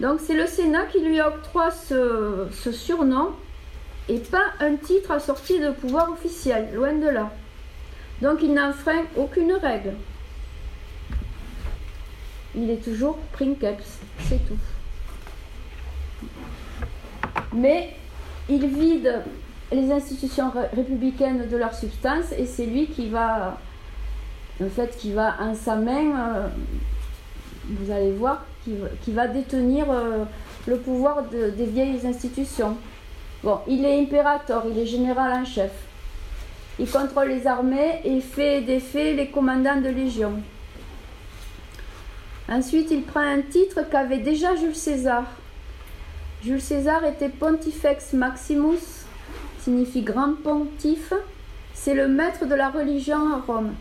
[0.00, 3.30] Donc c'est le Sénat qui lui octroie ce, surnom
[4.08, 7.30] et pas un titre assorti de pouvoir officiel, loin de là.
[8.20, 9.94] Donc il n'enfreint aucune règle.
[12.54, 14.58] Il est toujours princeps, c'est tout.
[17.52, 17.90] Mais
[18.48, 19.22] il vide
[19.72, 23.58] les institutions républicaines de leur substance et c'est lui qui va,
[24.62, 26.48] en fait, qui va en sa main, euh,
[27.68, 30.24] vous allez voir, qui, va détenir euh,
[30.66, 32.76] le pouvoir des vieilles institutions.
[33.42, 35.72] Bon, il est impérator, il est général en chef.
[36.78, 40.34] Il contrôle les armées et fait des faits les commandants de légion.
[42.48, 45.24] Ensuite, il prend un titre qu'avait déjà Jules César.
[46.42, 49.06] Jules César était Pontifex Maximus,
[49.60, 51.12] signifie grand pontife.
[51.74, 53.74] C'est le maître de la religion à Rome.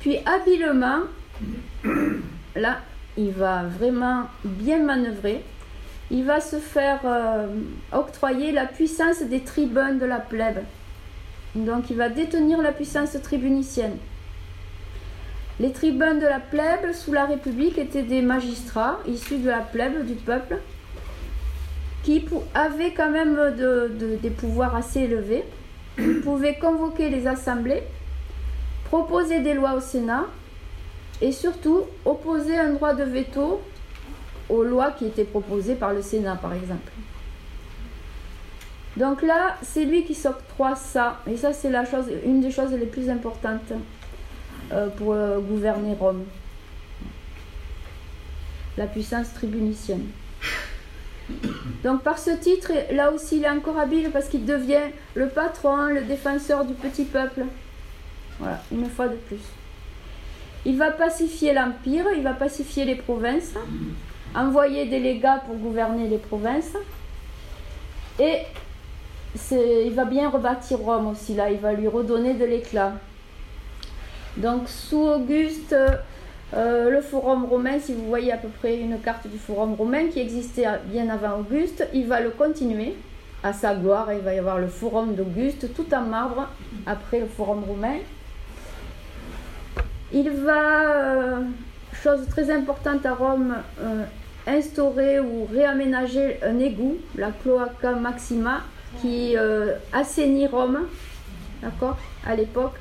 [0.00, 1.00] Puis habilement,
[2.56, 2.78] là,
[3.16, 5.42] il va vraiment bien manœuvrer
[6.10, 7.46] il va se faire euh,
[7.92, 10.62] octroyer la puissance des tribunes de la plèbe.
[11.54, 13.96] Donc il va détenir la puissance tribunicienne.
[15.60, 20.06] Les tribunes de la plèbe sous la République étaient des magistrats issus de la plèbe,
[20.06, 20.58] du peuple,
[22.04, 23.36] qui avaient quand même
[24.22, 25.44] des pouvoirs assez élevés.
[25.98, 27.82] Ils pouvaient convoquer les assemblées,
[28.84, 30.26] proposer des lois au Sénat
[31.20, 33.60] et surtout opposer un droit de veto
[34.48, 36.92] aux lois qui étaient proposées par le Sénat, par exemple.
[38.96, 41.20] Donc là, c'est lui qui s'octroie ça.
[41.28, 41.70] Et ça, c'est
[42.24, 43.72] une des choses les plus importantes
[44.96, 46.24] pour euh, gouverner Rome.
[48.76, 50.06] La puissance tribunicienne.
[51.84, 55.88] Donc par ce titre, là aussi, il est encore habile parce qu'il devient le patron,
[55.88, 57.44] le défenseur du petit peuple.
[58.38, 59.40] Voilà, une fois de plus.
[60.64, 63.54] Il va pacifier l'Empire, il va pacifier les provinces
[64.34, 66.74] envoyer des légats pour gouverner les provinces.
[68.18, 68.42] Et
[69.52, 72.94] il va bien rebâtir Rome aussi, là, il va lui redonner de l'éclat.
[74.38, 75.74] Donc sous Auguste,
[76.54, 80.06] euh, le forum romain, si vous voyez à peu près une carte du forum romain
[80.12, 82.94] qui existait bien avant Auguste, il va le continuer
[83.42, 84.12] à sa gloire.
[84.12, 86.48] Il va y avoir le forum d'Auguste tout en marbre
[86.86, 87.96] après le forum romain.
[90.12, 91.42] Il va, euh,
[91.92, 94.04] chose très importante à Rome, euh,
[94.46, 98.60] instaurer ou réaménager un égout, la cloaca maxima,
[99.02, 99.36] qui
[99.92, 100.86] assainit Rome,
[101.60, 102.80] d'accord, à l'époque.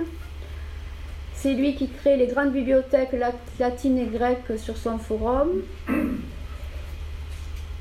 [1.38, 3.16] C'est lui qui crée les grandes bibliothèques
[3.60, 5.62] latines et grecques sur son forum.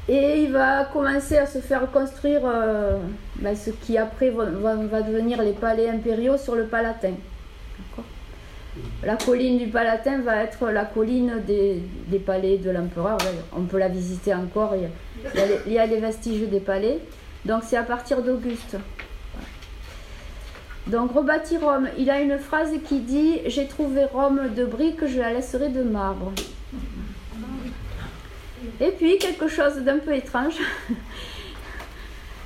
[0.09, 2.98] Et il va commencer à se faire construire euh,
[3.40, 7.14] ben, ce qui après va, va, devenir les palais impériaux sur le Palatin.
[9.02, 11.82] La colline du Palatin va être la colline des,
[12.18, 13.18] palais de l'empereur.
[13.57, 14.74] On peut la visiter encore.
[14.76, 16.98] Il y, a, les, vestiges des palais.
[17.46, 18.76] Donc c'est à partir d'Auguste.
[20.87, 21.89] Donc rebâtir Rome.
[21.99, 25.82] Il a une phrase qui dit J'ai trouvé Rome de briques, je la laisserai de
[25.82, 26.32] marbre.
[28.80, 30.55] Et puis quelque chose d'un peu étrange.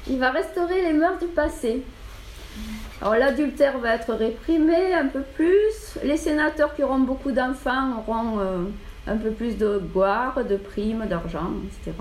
[0.08, 1.82] Il va restaurer les mœurs du passé.
[3.00, 5.98] Alors l'adultère va être réprimé un peu plus.
[6.02, 8.58] Les sénateurs qui auront beaucoup d'enfants auront euh,
[9.06, 11.92] un peu plus de gloire, de primes, d'argent, etc.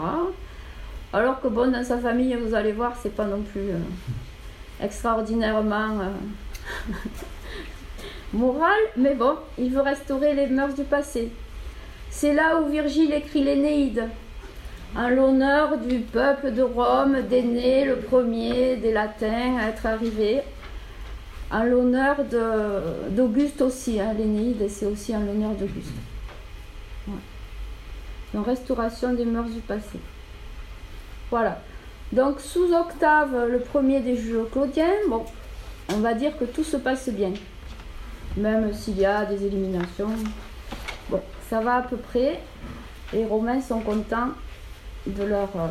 [1.14, 3.78] Alors que bon, dans sa famille, vous allez voir, c'est pas non plus euh,
[4.82, 6.94] extraordinairement euh,
[8.34, 11.32] moral, mais bon, il veut restaurer les mœurs du passé.
[12.10, 14.08] C'est là où Virgile écrit l'Énéide,
[14.96, 20.42] en l'honneur du peuple de Rome, d'aîné, le premier des Latins à être arrivé
[21.52, 22.18] en l'honneur
[23.10, 25.94] d'Auguste aussi, hein, l'Énéide, c'est aussi en l'honneur d'Auguste.
[28.34, 30.00] Donc restauration des mœurs du passé.
[31.32, 31.62] Voilà.
[32.12, 35.26] Donc sous Octave, le premier des juges claudiens, bon,
[35.94, 37.34] on va dire que tout se passe bien.
[38.38, 40.10] Même s'il y a des éliminations.
[41.10, 42.40] Bon, ça va à peu près.
[43.14, 44.30] Les Romains sont contents
[45.06, 45.68] de leur, euh,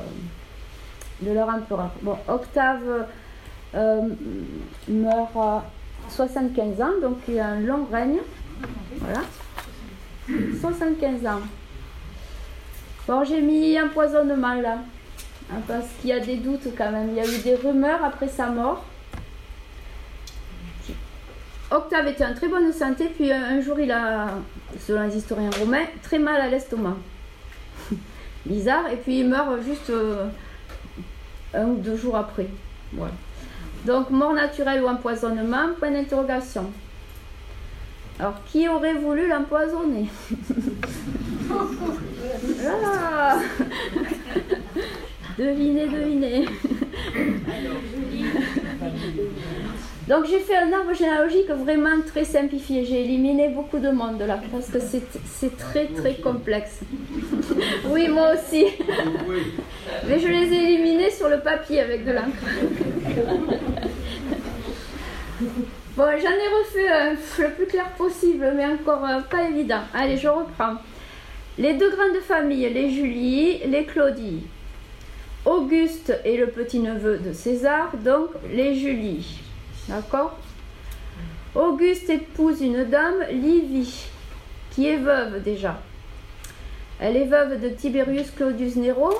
[1.22, 1.90] de leur empereur.
[2.02, 3.06] Bon, Octave
[3.74, 4.08] euh,
[4.88, 5.64] meurt à
[6.08, 8.18] 75 ans, donc il a un long règne.
[8.96, 9.20] Voilà.
[10.60, 11.40] 75 ans.
[13.06, 14.78] Bon, j'ai mis empoisonnement là,
[15.50, 17.10] hein, parce qu'il y a des doutes quand même.
[17.10, 18.84] Il y a eu des rumeurs après sa mort.
[21.70, 24.28] Octave était en très bonne santé, puis un jour il a,
[24.78, 26.96] selon les historiens romains, très mal à l'estomac.
[28.46, 29.92] bizarre, et puis il meurt juste
[31.52, 32.46] un ou deux jours après.
[32.92, 33.12] Voilà.
[33.84, 36.70] Donc, mort naturelle ou empoisonnement, point d'interrogation.
[38.18, 40.08] Alors, qui aurait voulu l'empoisonner?
[42.70, 43.38] Ah
[45.38, 46.46] Devinez, devinez.
[50.08, 52.84] Donc j'ai fait un arbre généalogique vraiment très simplifié.
[52.84, 56.80] J'ai éliminé beaucoup de monde là parce que c'est très très complexe.
[57.90, 58.66] oui, moi aussi.
[60.08, 62.44] Mais je les ai éliminés sur le papier avec de l'encre.
[65.96, 69.80] Bon, j'en ai refait un, le plus clair possible, mais encore euh, pas évident.
[69.92, 70.74] Allez, je reprends.
[71.58, 74.44] Les deux grandes familles, les Julie, les Claudie.
[75.44, 79.40] Auguste est le petit-neveu de César, donc les Julie.
[79.88, 80.36] D'accord?
[81.54, 84.04] Auguste épouse une dame, Livie,
[84.70, 85.80] qui est veuve déjà.
[87.00, 89.10] Elle est veuve de Tiberius Claudius Nero.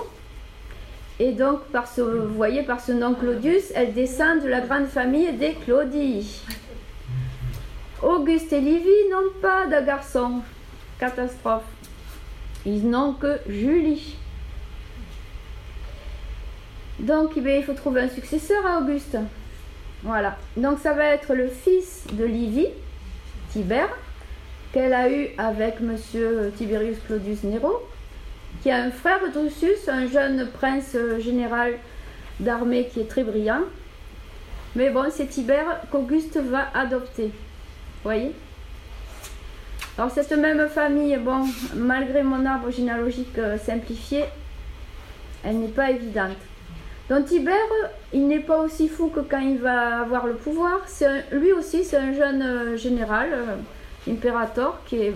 [1.20, 4.86] Et donc, par ce, vous voyez, par ce nom Claudius, elle descend de la grande
[4.86, 6.42] famille des Claudii.
[8.02, 10.42] Auguste et Livie n'ont pas de garçon.
[11.00, 11.64] Catastrophe.
[12.66, 14.16] Ils n'ont que Julie.
[16.98, 19.16] Donc, eh il faut trouver un successeur à Auguste.
[20.02, 20.36] Voilà.
[20.56, 22.68] Donc, ça va être le fils de Livie,
[23.50, 23.90] Tibère,
[24.72, 27.82] qu'elle a eu avec monsieur Tiberius Claudius Nero,
[28.62, 31.74] qui a un frère Drusus, un jeune prince général
[32.40, 33.62] d'armée qui est très brillant.
[34.76, 37.32] Mais bon, c'est Tibère qu'Auguste va adopter
[38.08, 38.32] voyez?
[39.96, 44.24] Alors cette même famille, bon, malgré mon arbre généalogique euh, simplifié,
[45.44, 46.36] elle n'est pas évidente.
[47.08, 47.54] Donc Tibère,
[48.12, 50.80] il n'est pas aussi fou que quand il va avoir le pouvoir.
[51.32, 55.12] lui aussi, c'est un jeune euh, général, euh, impérator, qui,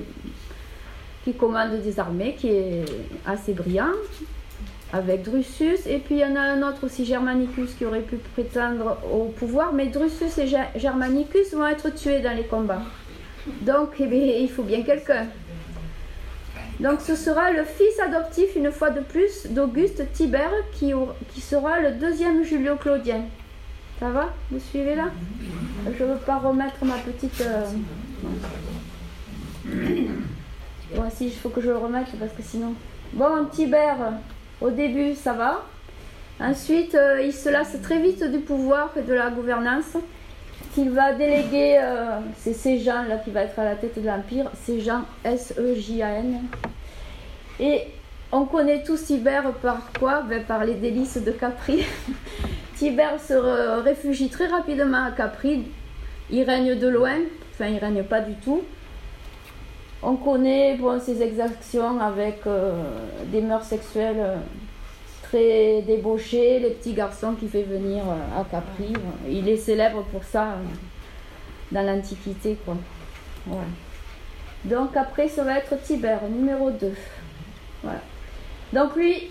[1.39, 2.85] commande des armées, qui est
[3.27, 3.93] assez brillant,
[4.93, 5.87] avec Drusus.
[5.87, 9.27] Et puis il y en a un autre aussi, Germanicus, qui aurait pu prétendre au
[9.27, 9.75] pouvoir.
[9.75, 12.83] Mais Drusus et Germanicus vont être tués dans les combats.
[13.61, 15.27] Donc eh il faut bien quelqu'un.
[16.81, 20.93] Donc ce sera le fils adoptif, une fois de plus, d'Auguste Tibère, qui,
[21.33, 23.23] qui sera le deuxième Julio-Claudien.
[24.01, 24.31] Ça va?
[24.51, 25.11] Vous suivez là?
[25.87, 27.41] Je ne veux pas remettre ma petite...
[27.41, 27.67] Euh...
[30.95, 32.75] Bon, si, il faut que je le remette parce que sinon...
[33.15, 34.13] Bon, Tibère,
[34.61, 35.65] au début, ça va.
[36.41, 39.97] Ensuite, euh, il se lasse très vite du pouvoir et de la gouvernance.
[40.75, 44.07] Qu'il va déléguer, euh, c'est ces gens là qui va être à la tête de
[44.07, 46.41] l'Empire, ces gens S-E-J-A-N.
[47.61, 47.83] Et
[48.31, 50.23] on connaît tous Tibère par quoi?
[50.23, 51.85] Ben, Par les délices de Capri.
[52.77, 53.35] Tibère se
[53.83, 55.65] réfugie très rapidement à Capri.
[56.31, 57.17] Il règne de loin,
[57.53, 58.63] enfin il règne pas du tout.
[60.03, 62.73] On connaît ses exactions avec euh,
[63.27, 64.37] des mœurs sexuelles euh,
[65.33, 68.93] très débauchées, les petits garçons qu'il fait venir euh, à Capri.
[69.29, 70.57] Il est célèbre pour ça
[71.71, 72.59] dans l'Antiquité.
[72.65, 72.77] Quoi.
[74.65, 76.93] Donc après, ça va être Tibère, numéro 2.
[77.83, 78.01] Voilà.
[78.75, 79.31] Donc lui,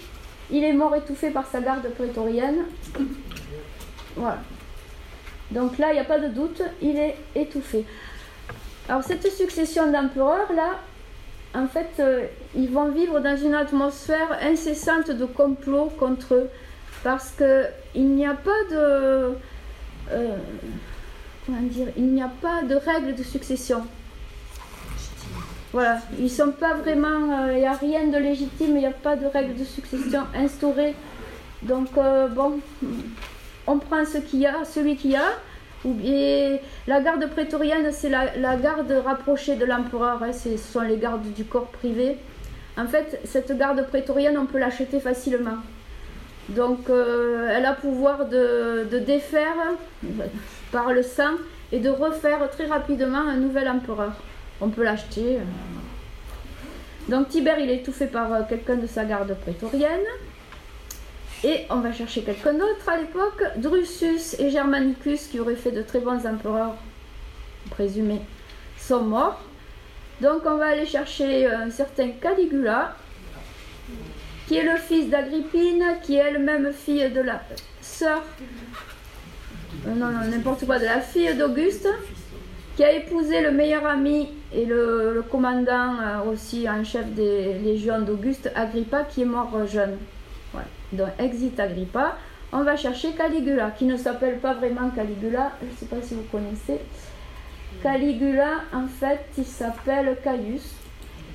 [0.50, 2.66] il est mort étouffé par sa garde prétorienne.
[4.16, 4.40] Voilà.
[5.52, 7.86] Donc là, il n'y a pas de doute, il est étouffé.
[8.90, 10.80] Alors cette succession d'empereurs là,
[11.54, 12.26] en fait, euh,
[12.56, 16.50] ils vont vivre dans une atmosphère incessante de complot contre eux,
[17.04, 19.36] parce que il n'y a pas de
[20.12, 20.36] euh,
[21.46, 23.86] comment dire, il n'y a pas de règles de succession.
[25.74, 28.92] Voilà, ils sont pas vraiment, euh, il n'y a rien de légitime, il n'y a
[28.92, 30.96] pas de règles de succession instaurées.
[31.64, 32.60] Donc bon,
[33.68, 35.30] on prend ce qu'il y a, celui qu'il y a.
[35.86, 41.34] Et la garde prétorienne, c'est la, garde rapprochée de l'empereur, hein, ce sont les gardes
[41.34, 42.18] du corps privé.
[42.78, 45.58] En fait, cette garde prétorienne, on peut l'acheter facilement.
[46.50, 49.56] Donc, euh, elle a pouvoir de, défaire
[50.72, 51.34] par le sang
[51.72, 54.14] et de refaire très rapidement un nouvel empereur.
[54.60, 55.40] On peut l'acheter.
[57.10, 60.06] Donc, Tibère, il est étouffé par euh, quelqu'un de sa garde prétorienne.
[61.44, 63.44] Et on va chercher quelqu'un d'autre à l'époque.
[63.58, 66.76] Drusus et Germanicus, qui auraient fait de très bons empereurs
[67.72, 68.22] présumés,
[68.78, 69.42] sont morts.
[70.22, 72.96] Donc on va aller chercher un certain Caligula,
[74.48, 77.42] qui est le fils d'Agrippine, qui est elle-même fille de la
[77.82, 78.22] sœur,
[79.88, 81.88] euh, non, non, n'importe quoi, de la fille d'Auguste,
[82.76, 88.02] qui a épousé le meilleur ami et le, commandant euh, aussi en chef des légions
[88.02, 89.98] d'Auguste, Agrippa, qui est mort jeune
[90.94, 92.18] donc Exit Agrippa,
[92.54, 96.16] on va chercher Caligula, qui ne s'appelle pas vraiment Caligula, je ne sais pas si
[96.16, 96.80] vous connaissez.
[97.82, 100.76] Caligula, en fait, il s'appelle Caius.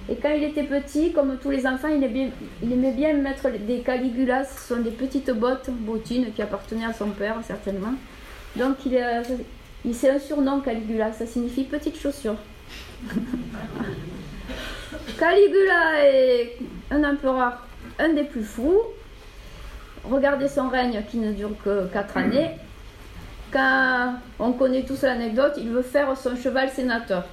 [0.08, 4.44] Et quand il était petit, comme tous les enfants, il aimait, bien mettre des caligulas,
[4.44, 7.94] ce sont des petites bottes, bottines, qui appartenaient à son père, certainement.
[8.54, 9.02] Donc il
[9.92, 12.36] c'est un surnom Caligula, ça signifie petite chaussure.
[15.18, 16.58] Caligula est
[16.90, 17.66] un empereur,
[17.98, 18.80] un des plus fous.
[20.10, 22.50] Regardez son règne qui ne dure que 4 années.
[23.52, 27.24] Quand on connaît tous l'anecdote, il veut faire son cheval sénateur.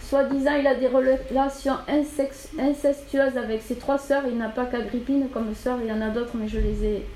[0.00, 4.24] Soi-disant, il a des relations incestueuses avec ses trois sœurs.
[4.26, 7.06] Il n'a pas qu'Agrippine comme sœur, il y en a d'autres, mais je les ai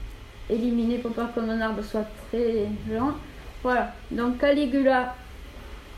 [0.51, 3.13] éliminées pour pas que mon arbre soit très lent.
[3.63, 5.15] Voilà, donc Caligula,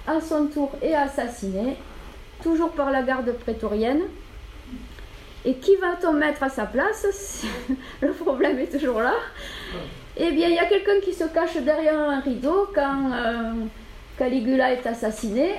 [0.06, 1.76] à son tour, est assassiné,
[2.42, 4.02] toujours par la garde prétorienne.
[5.44, 7.44] Et qui va-t-on mettre à sa place
[8.00, 9.14] Le problème est toujours là?
[10.16, 13.52] Eh bien, il y a quelqu'un qui se cache derrière un rideau quand euh,
[14.16, 15.54] Caligula est assassiné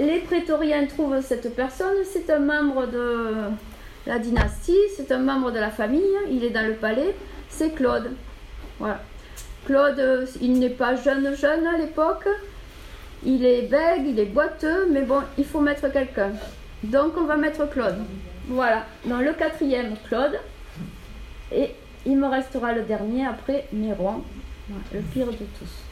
[0.00, 3.34] les prétoriens trouvent cette personne, c'est un membre de
[4.06, 7.14] la dynastie, c'est un membre de la famille, il est dans le palais,
[7.48, 8.10] c'est Claude.
[8.78, 9.00] Voilà.
[9.66, 12.28] Claude, il n'est pas jeune jeune à l'époque,
[13.24, 16.32] il est bègue, il est boiteux, mais bon, il faut mettre quelqu'un.
[16.82, 17.98] Donc on va mettre Claude.
[18.48, 20.38] Voilà, dans le quatrième, Claude.
[21.52, 21.70] Et
[22.06, 24.22] il me restera le dernier après, Néron,
[24.92, 25.82] le pire de tous.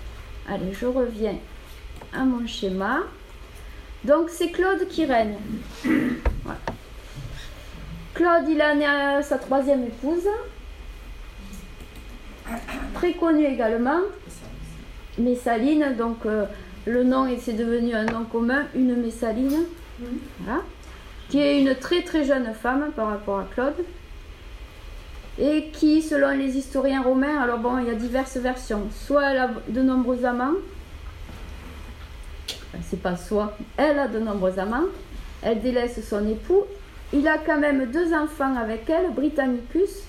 [0.48, 1.36] Allez, je reviens
[2.12, 3.00] à mon schéma.
[4.04, 5.36] Donc c'est Claude qui règne.
[8.14, 10.28] Claude, il a sa troisième épouse,
[12.94, 14.00] très connue également,
[15.18, 16.44] Messaline, donc euh,
[16.86, 19.64] le nom c'est devenu un nom commun, une Messaline,
[21.32, 23.86] qui est une très très jeune femme par rapport à Claude,
[25.38, 29.38] et qui, selon les historiens romains, alors bon, il y a diverses versions, soit elle
[29.38, 30.52] a de nombreux amants,
[32.82, 34.84] c'est pas soi, elle a de nombreux amants,
[35.40, 36.64] elle délaisse son époux,
[37.14, 40.02] il a quand même deux enfants avec elle, Britannicus,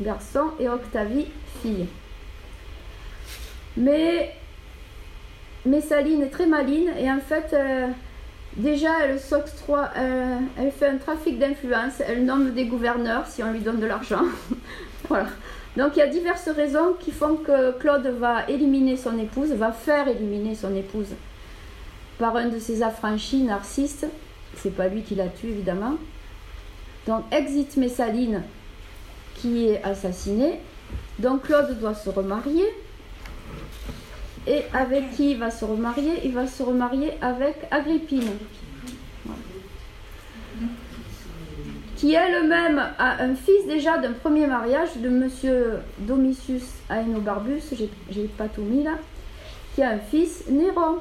[0.00, 1.26] garçon, et Octavie,
[1.60, 1.88] fille.
[3.76, 4.34] Mais
[5.66, 7.88] Messaline est très maline et en fait, euh,
[8.56, 13.80] déjà, euh, elle fait un trafic d'influence, elle nomme des gouverneurs si on lui donne
[13.80, 14.24] de l'argent.
[15.76, 19.72] Donc il y a diverses raisons qui font que Claude va éliminer son épouse, va
[19.72, 21.14] faire éliminer son épouse
[22.18, 24.04] par un de ses affranchis, Narcisse.
[24.56, 25.94] C'est pas lui qui l'a tué, évidemment.
[27.06, 28.42] Donc, exit Messaline,
[29.36, 30.60] qui est assassinée.
[31.18, 32.66] Donc, Claude doit se remarier.
[34.46, 36.20] Et avec qui il va se remarier?
[36.24, 38.30] Il va se remarier avec Agrippine.
[41.96, 47.60] Qui elle-même a un fils déjà d'un premier mariage de monsieur Domitius Aenobarbus,
[48.10, 48.94] j'ai pas tout mis là,
[49.74, 51.00] qui a un fils, Néron.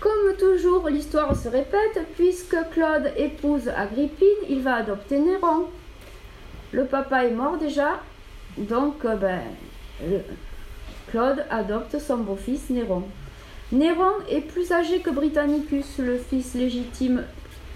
[0.00, 5.66] Comme toujours, l'histoire se répète, puisque Claude épouse Agrippine, il va adopter Néron.
[6.72, 8.00] Le papa est mort déjà,
[8.56, 9.42] donc euh, ben,
[11.14, 13.04] Claude adopte son beau-fils Néron.
[13.70, 17.22] Néron est plus âgé que Britannicus, le fils légitime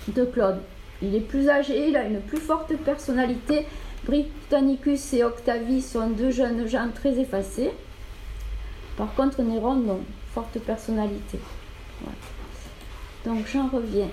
[0.08, 0.58] de Claude.
[1.02, 3.64] Il est plus âgé, il a une plus forte personnalité.
[4.02, 7.70] Britannicus et Octavie sont deux jeunes gens très effacés.
[8.96, 10.00] Par contre, Néron, non,
[10.34, 11.38] forte personnalité.
[13.24, 14.10] Donc j'en reviens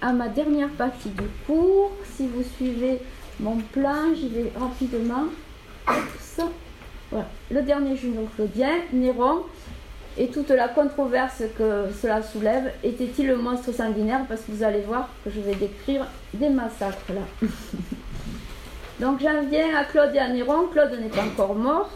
[0.00, 1.90] à ma dernière partie du cours.
[2.14, 3.00] Si vous suivez
[3.40, 5.24] mon plan, j'y vais rapidement.
[7.50, 9.44] Le dernier juno claudien, Néron,
[10.16, 12.72] et toute la controverse que cela soulève.
[12.82, 14.24] Était-il le monstre sanguinaire?
[14.28, 17.48] Parce que vous allez voir que je vais décrire des massacres là.
[19.00, 20.68] Donc j'en viens à Claude et à Néron.
[20.68, 21.90] Claude n'est pas encore mort.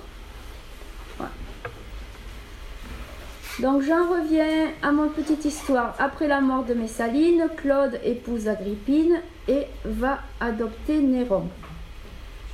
[3.61, 5.95] Donc j'en reviens à mon petite histoire.
[5.99, 11.49] Après la mort de Messaline, Claude épouse Agrippine et va adopter Néron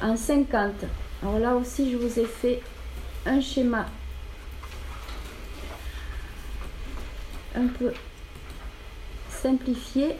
[0.02, 0.72] en 50.
[1.24, 2.60] Alors là aussi, je vous ai fait
[3.24, 3.86] un schéma
[7.56, 7.94] un peu
[9.30, 10.16] simplifié,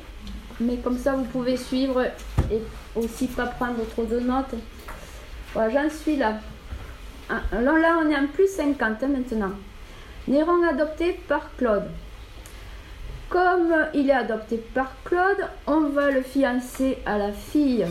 [0.60, 2.06] mais comme ça vous pouvez suivre
[2.50, 2.62] et
[2.96, 4.54] aussi pas prendre trop de notes.
[5.52, 6.40] Voilà, j'en suis là.
[7.52, 9.52] Alors là, on est en plus 50 hein, maintenant.
[10.26, 11.90] Néron adopté par Claude.
[13.28, 17.84] Comme il est adopté par Claude, on va le fiancer à la fille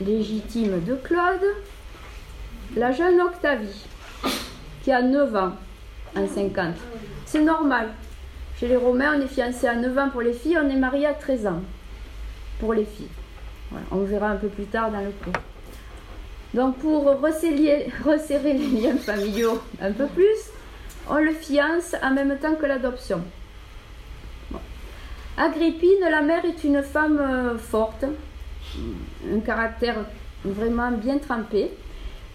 [0.00, 1.44] légitime de Claude,
[2.76, 3.86] la jeune Octavie,
[4.82, 5.52] qui a 9 ans
[6.16, 6.74] en 50.
[7.26, 7.88] C'est normal.
[8.58, 11.06] Chez les Romains, on est fiancé à 9 ans pour les filles, on est marié
[11.06, 11.62] à 13 ans
[12.58, 13.08] pour les filles.
[13.90, 15.40] on verra un peu plus tard dans le cours.
[16.54, 17.90] Donc pour resserrer,
[18.54, 20.50] les liens familiaux un peu plus,
[21.08, 23.22] on le fiance en même temps que l'adoption.
[25.36, 28.04] Agrippine, la mère, est une femme euh, forte,
[29.32, 30.04] un caractère
[30.44, 31.70] vraiment bien trempé.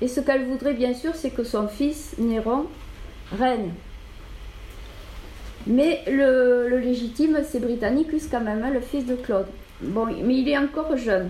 [0.04, 2.66] Et ce qu'elle voudrait bien sûr, c'est que son fils Néron
[3.32, 3.72] règne.
[5.66, 9.48] Mais le, légitime, c'est Britannicus quand même, le fils de Claude.
[9.80, 11.30] Bon, mais il est encore jeune.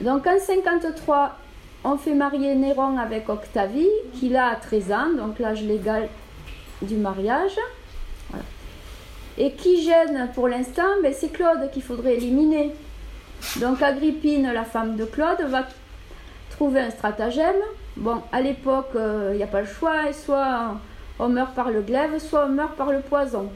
[0.00, 1.38] Donc en 53,
[1.84, 6.08] on fait marier Néron avec Octavie, qui a 13 ans, donc l'âge légal
[6.82, 7.58] du mariage.
[9.38, 12.74] Et qui gêne pour l'instant ben, C'est Claude qu'il faudrait éliminer.
[13.60, 15.62] Donc Agrippine, la femme de Claude, va
[16.70, 17.56] un stratagème.
[17.96, 20.76] Bon, à l'époque, il euh, n'y a pas le choix, soit
[21.18, 23.50] on meurt par le glaive, soit on meurt par le poison.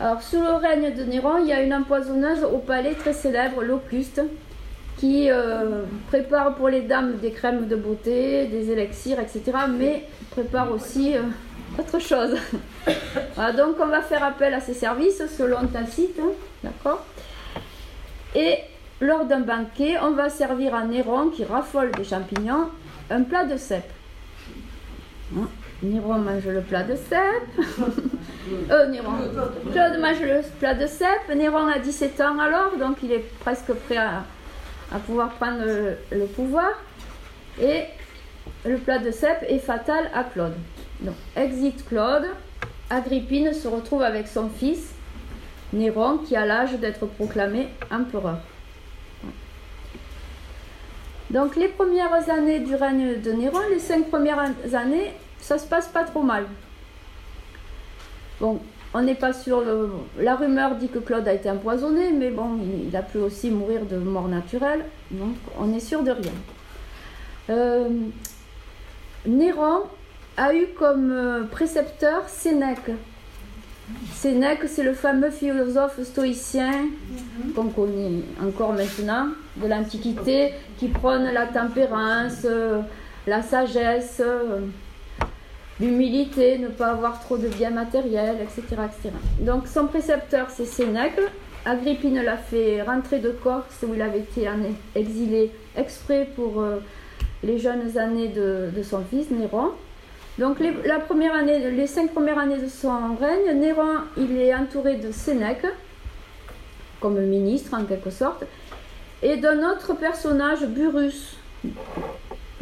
[0.00, 3.62] Alors, sous le règne de Néron, il y a une empoisonneuse au palais très célèbre,
[3.62, 4.22] Locuste,
[4.98, 10.70] qui euh, prépare pour les dames des crèmes de beauté, des élixirs, etc., mais prépare
[10.70, 11.22] aussi euh,
[11.78, 12.36] autre chose.
[13.56, 17.04] donc, on va faire appel à ses services selon Tacite, hein, d'accord
[18.34, 18.58] Et
[19.04, 22.68] lors d'un banquet, on va servir à Néron, qui raffole des champignons,
[23.10, 23.90] un plat de cèpe.
[25.36, 25.48] Hein
[25.82, 27.18] Néron mange le plat de cèpe.
[28.70, 29.12] euh, Néron.
[29.72, 31.34] Claude mange le plat de cèpe.
[31.34, 34.24] Néron a 17 ans alors, donc il est presque prêt à,
[35.06, 36.70] pouvoir prendre le, pouvoir.
[37.60, 37.84] Et
[38.64, 40.54] le plat de cèpe est fatal à Claude.
[41.00, 42.26] Donc, exit Claude.
[42.90, 44.94] Agrippine se retrouve avec son fils,
[45.72, 48.38] Néron, qui a l'âge d'être proclamé empereur.
[51.30, 55.88] Donc les premières années du règne de Néron, les cinq premières années, ça se passe
[55.88, 56.46] pas trop mal.
[58.40, 58.60] Bon,
[58.92, 59.62] on n'est pas sûr.
[60.18, 63.86] La rumeur dit que Claude a été empoisonné, mais bon, il, a pu aussi mourir
[63.86, 66.32] de mort naturelle, donc on est sûr de rien.
[67.50, 67.88] Euh,
[69.26, 69.82] Néron
[70.36, 72.90] a eu comme euh, précepteur Sénèque.
[74.12, 76.86] Sénèque, c'est le fameux philosophe stoïcien
[77.54, 82.80] qu'on connaît encore maintenant de l'Antiquité, qui prône la tempérance, euh,
[83.26, 84.60] la sagesse, euh,
[85.80, 89.14] l'humilité, ne pas avoir trop de biens matériels, etc., etc.
[89.40, 91.20] Donc son précepteur, c'est Sénèque.
[91.66, 94.48] Agrippine l'a fait rentrer de Corse, où il avait été
[94.94, 96.78] exilé exprès pour euh,
[97.42, 99.72] les jeunes années de, de son fils, Néron.
[100.38, 105.66] Donc les, cinq premières années de son règne, Néron il est entouré de Sénèque,
[107.00, 108.44] comme ministre en quelque sorte,
[109.22, 111.36] et d'un autre personnage, Burus.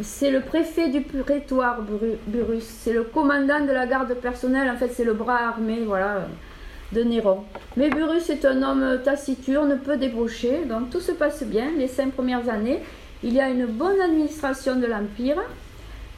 [0.01, 1.81] C'est le préfet du prétoire,
[2.27, 2.63] Burus.
[2.63, 6.27] C'est le commandant de la garde personnelle, en fait c'est le bras armé voilà,
[6.91, 7.43] de Néron.
[7.75, 12.11] Mais Burus est un homme taciturne, peu débauché, donc tout se passe bien les cinq
[12.13, 12.81] premières années.
[13.23, 15.41] Il y a une bonne administration de l'Empire.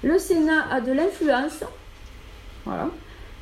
[0.04, 1.64] Le Sénat a de l'influence
[2.66, 2.89] voilà,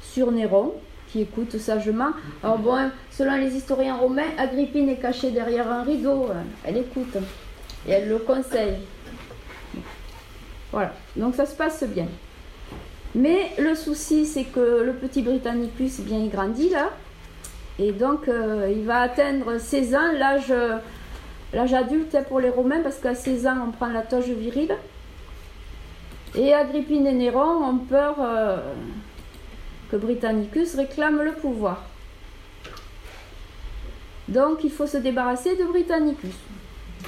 [0.01, 0.73] sur Néron,
[1.07, 2.11] qui écoute sagement.
[2.43, 6.27] Alors bon, selon les historiens romains, Agrippine est cachée derrière un rideau,
[6.63, 7.17] elle écoute
[7.87, 8.77] et elle le conseille.
[10.71, 12.07] Voilà, donc ça se passe bien.
[13.15, 16.89] Mais le souci, c'est que le petit Britannicus, eh bien, il grandit là,
[17.77, 20.53] et donc euh, il va atteindre 16 ans, l'âge,
[21.53, 24.75] l'âge adulte pour les Romains, parce qu'à 16 ans, on prend la toge virile.
[26.35, 28.57] Et Agrippine et Néron ont peur euh,
[29.91, 31.83] que Britannicus réclame le pouvoir.
[34.27, 36.35] Donc il faut se débarrasser de Britannicus,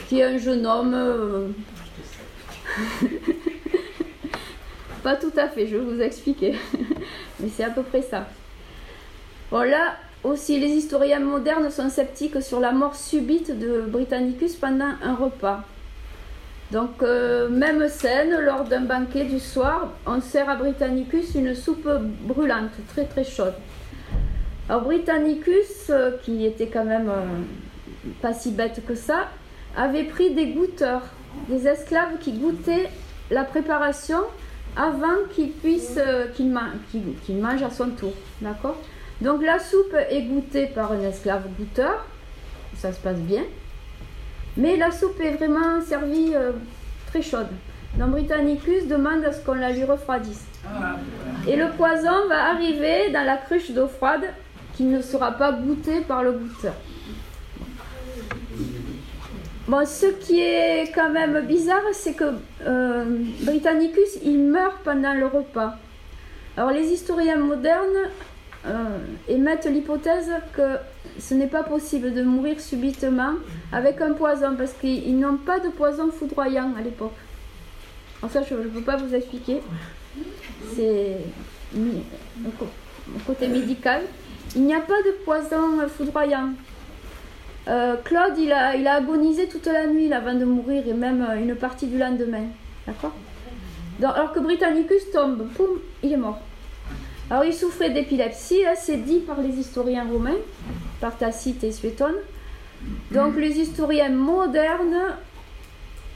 [0.07, 0.93] qui est un jeune homme...
[0.93, 1.47] Euh,
[5.03, 6.55] pas tout à fait, je vais vous expliquer.
[7.39, 8.27] Mais c'est à peu près ça.
[9.49, 14.93] Bon là aussi, les historiens modernes sont sceptiques sur la mort subite de Britannicus pendant
[15.01, 15.63] un repas.
[16.71, 21.87] Donc, euh, même scène, lors d'un banquet du soir, on sert à Britannicus une soupe
[22.21, 23.53] brûlante, très très chaude.
[24.67, 29.29] Alors, Britannicus, euh, qui était quand même euh, pas si bête que ça,
[29.77, 31.03] avait pris des goûteurs,
[31.49, 32.89] des esclaves qui goûtaient
[33.29, 34.19] la préparation
[34.75, 35.99] avant qu'il puisse
[36.35, 38.13] qu'il mange à son tour.
[39.21, 42.05] Donc, la soupe est goûtée par un esclave goûteur,
[42.75, 43.43] ça se passe bien.
[44.57, 46.51] Mais la soupe est vraiment servie euh,
[47.07, 47.47] très chaude.
[47.97, 50.45] Donc Britannicus demande à ce qu'on la lui refroidisse.
[51.47, 54.25] Et le poison va arriver dans la cruche d'eau froide
[54.75, 56.73] qui ne sera pas goûtée par le goûteur.
[59.67, 62.35] Bon, ce qui est quand même bizarre, c'est que
[62.67, 63.05] euh,
[63.41, 65.75] Britannicus, il meurt pendant le repas.
[66.57, 68.09] Alors les historiens modernes
[68.67, 68.97] euh,
[69.27, 70.77] émettent l'hypothèse que
[71.19, 73.33] ce n'est pas possible de mourir subitement
[73.71, 77.13] avec un poison parce qu'ils n'ont pas de poison foudroyant à l'époque.
[78.31, 79.61] Ça, je ne peux pas vous expliquer.
[80.75, 81.17] C'est
[83.27, 84.01] côté médical.
[84.55, 86.49] Il n'y a pas de poison foudroyant.
[87.67, 91.25] Euh, Claude, il a, il a agonisé toute la nuit avant de mourir et même
[91.27, 92.45] euh, une partie du lendemain.
[92.85, 93.13] D'accord?
[94.03, 96.39] Alors que Britannicus tombe, poum, il est mort.
[97.29, 100.37] Alors il souffrait d'épilepsie, c'est dit par les historiens romains,
[101.01, 102.15] par Tacite et Suétone.
[103.11, 105.15] Donc les historiens modernes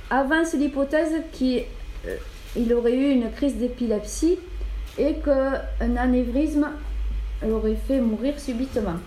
[0.10, 1.66] avancent l'hypothèse qu'il
[2.08, 4.38] euh, aurait eu une crise d'épilepsie
[5.00, 6.68] et qu'un anévrisme
[7.42, 8.98] l'aurait fait mourir subitement.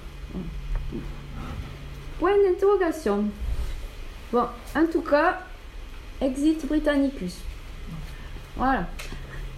[2.19, 3.25] Point d'interrogation.
[4.33, 5.41] Bon, en tout cas,
[6.21, 7.37] exit Britannicus.
[8.57, 8.87] Voilà.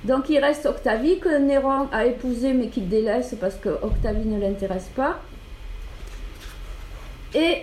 [0.05, 4.39] Donc il reste Octavie que Néron a épousé mais qu'il délaisse parce que Octavie ne
[4.39, 5.21] l'intéresse pas.
[7.35, 7.63] Et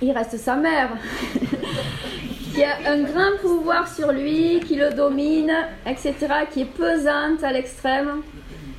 [0.00, 0.90] il reste sa mère,
[2.54, 5.52] qui a un grand pouvoir sur lui, qui le domine,
[5.86, 6.14] etc.,
[6.52, 8.22] qui est pesante à l'extrême.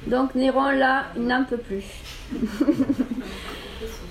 [0.08, 1.86] Donc Néron, là, il n'en peut plus.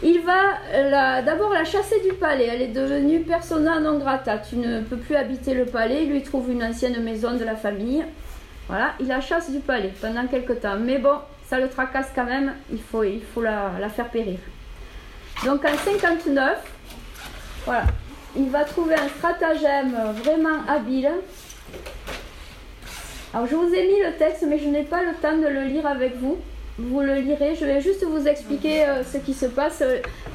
[0.03, 2.49] il va d'abord la chasser du palais.
[2.53, 4.39] Elle est devenue persona non grata.
[4.39, 6.05] Tu ne peux plus habiter le palais.
[6.05, 8.05] Il lui trouve une ancienne maison de la famille.
[8.69, 10.77] Voilà, il la chasse du palais pendant quelque temps.
[10.79, 12.55] Mais bon, ça le tracasse quand même.
[12.73, 14.39] Il faut, il faut la, la faire périr.
[15.45, 16.59] Donc en 59,
[17.65, 17.85] voilà,
[18.37, 21.11] il va trouver un stratagème vraiment habile.
[23.35, 25.65] Alors je vous ai mis le texte, mais je n'ai pas le temps de le
[25.65, 26.39] lire avec vous.
[26.79, 29.83] Vous le lirez, je vais juste vous expliquer euh, ce qui se passe.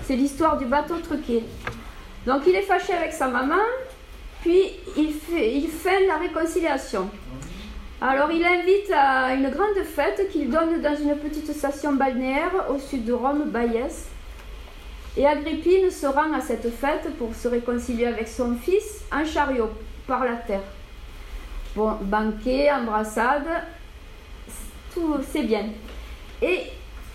[0.03, 1.43] C'est l'histoire du bateau truqué.
[2.27, 3.63] Donc il est fâché avec sa maman,
[4.41, 4.63] puis
[4.95, 7.09] il fait, la réconciliation.
[7.99, 12.77] Alors il invite à une grande fête qu'il donne dans une petite station balnéaire au
[12.77, 14.07] sud de Rome, Baïès.
[15.15, 19.71] Et Agrippine se rend à cette fête pour se réconcilier avec son fils en chariot
[20.05, 20.61] par la terre.
[21.75, 23.47] Bon, banquet, embrassade,
[24.93, 25.69] tout c'est bien.
[26.41, 26.63] Et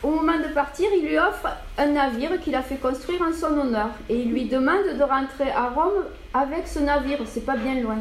[0.03, 1.49] au moment de partir, il lui offre
[1.79, 3.91] un navire qu'il a fait construire en son honneur.
[4.09, 6.05] Et il lui demande de rentrer à Rome
[6.35, 7.19] avec ce navire.
[7.27, 7.99] C'est pas bien loin.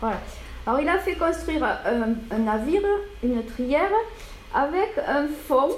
[0.00, 0.18] Voilà.
[0.66, 2.82] Alors il a fait construire un, navire,
[3.22, 3.90] une trière,
[4.54, 5.70] avec un fond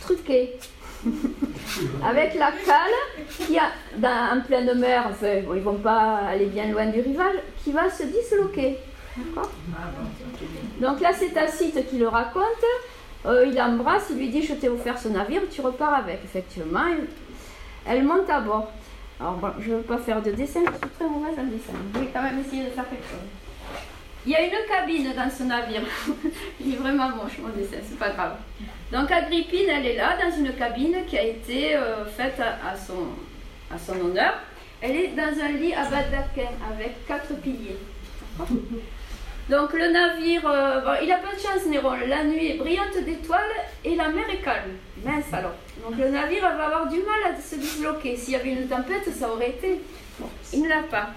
[0.00, 0.54] truqué.
[2.04, 3.64] avec la cale qui a,
[3.96, 7.72] dans, en pleine mer, enfin, bon, ils vont pas aller bien loin du rivage, qui
[7.72, 8.78] va se disloquer.
[10.80, 12.64] Donc là, c'est Tacite qui le raconte.
[13.24, 16.20] Euh, il l'embrasse, il lui dit Je t'ai offert ce navire, tu repars avec.
[16.24, 16.84] Effectivement,
[17.86, 18.70] elle monte à bord.
[19.20, 21.72] Alors, bon, je ne veux pas faire de dessin, je suis très mauvaise en dessin.
[21.94, 23.28] Je vais quand même essayer de faire quelque chose.
[24.24, 25.82] Il y a une cabine dans ce navire.
[26.60, 28.36] il est vraiment moche mon dessin, c'est pas grave.
[28.92, 33.06] Donc Agrippine, elle est là dans une cabine qui a été euh, faite à, son,
[33.72, 34.34] à son honneur.
[34.80, 37.78] Elle est dans un lit à baldaquin avec quatre piliers.
[39.52, 43.42] Donc le navire, euh, il a pas de chance Néron, la nuit est brillante d'étoiles
[43.84, 44.78] et la mer est calme.
[45.04, 45.52] Mince alors.
[45.84, 48.16] Donc le navire va avoir du mal à se disloquer.
[48.16, 49.82] S'il y avait une tempête, ça aurait été.
[50.18, 51.10] Bon, il ne l'a pas.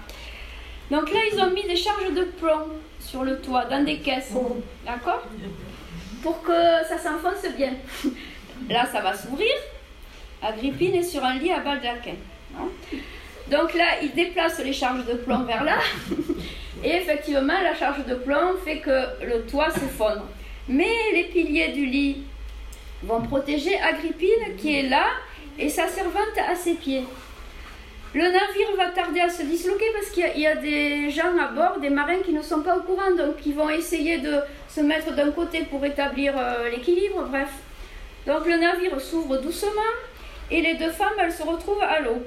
[0.90, 2.68] Donc là, ils ont mis des charges de plomb
[3.00, 4.34] sur le toit, dans des caisses.
[4.84, 5.22] D'accord?
[6.22, 7.72] Pour que ça s'enfonce bien.
[8.68, 9.54] Là, ça va s'ouvrir.
[10.42, 12.16] Agrippine est sur un lit à baldaquin.
[12.54, 12.68] Hein.
[13.50, 15.78] Donc là, il déplace les charges de plomb vers là.
[16.84, 20.26] Et effectivement, la charge de plomb fait que le toit s'effondre.
[20.68, 22.24] Mais les piliers du lit
[23.02, 25.04] vont protéger Agrippine qui est là
[25.58, 27.04] et sa servante à ses pieds.
[28.14, 31.78] Le navire va tarder à se disloquer parce qu'il y, a des gens à bord,
[31.80, 35.14] des marins qui ne sont pas au courant, donc ils vont essayer de se mettre
[35.14, 37.50] d'un côté pour établir euh, l'équilibre, bref.
[38.26, 39.92] Donc le navire s'ouvre doucement
[40.50, 42.22] et les deux femmes, elles se retrouvent à l'eau.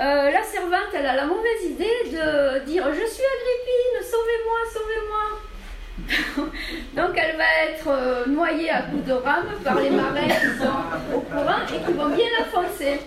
[0.00, 6.48] Euh, la servante, elle a la mauvaise idée de dire Je suis Agrippine, sauvez-moi, sauvez-moi.
[6.96, 11.14] Donc elle va être euh, noyée à coups de rame par les marins qui sont
[11.14, 13.00] au courant et qui vont bien la foncer.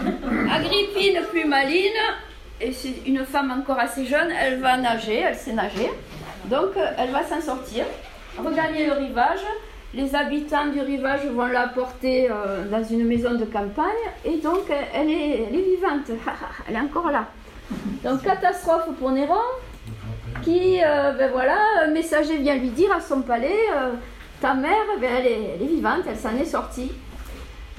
[0.52, 1.92] Agrippine, plus maline,
[2.60, 5.90] et c'est une femme encore assez jeune, elle va nager, elle sait nager.
[6.46, 7.84] Donc euh, elle va s'en sortir,
[8.36, 9.44] regagner le rivage.
[9.94, 13.86] Les habitants du rivage vont la porter euh, dans une maison de campagne
[14.24, 16.10] et donc elle est, elle est vivante,
[16.68, 17.26] elle est encore là.
[18.04, 19.34] Donc catastrophe pour Néron,
[20.42, 23.92] qui, euh, ben voilà, un messager vient lui dire à son palais, euh,
[24.40, 26.92] ta mère, ben elle, est, vivante, elle s'en est sortie.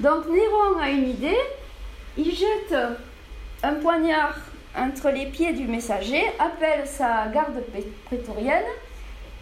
[0.00, 1.38] Donc Néron a une idée,
[2.16, 2.74] il jette
[3.62, 4.34] un poignard
[4.76, 7.62] entre les pieds du messager, appelle sa garde
[8.06, 8.64] prétorienne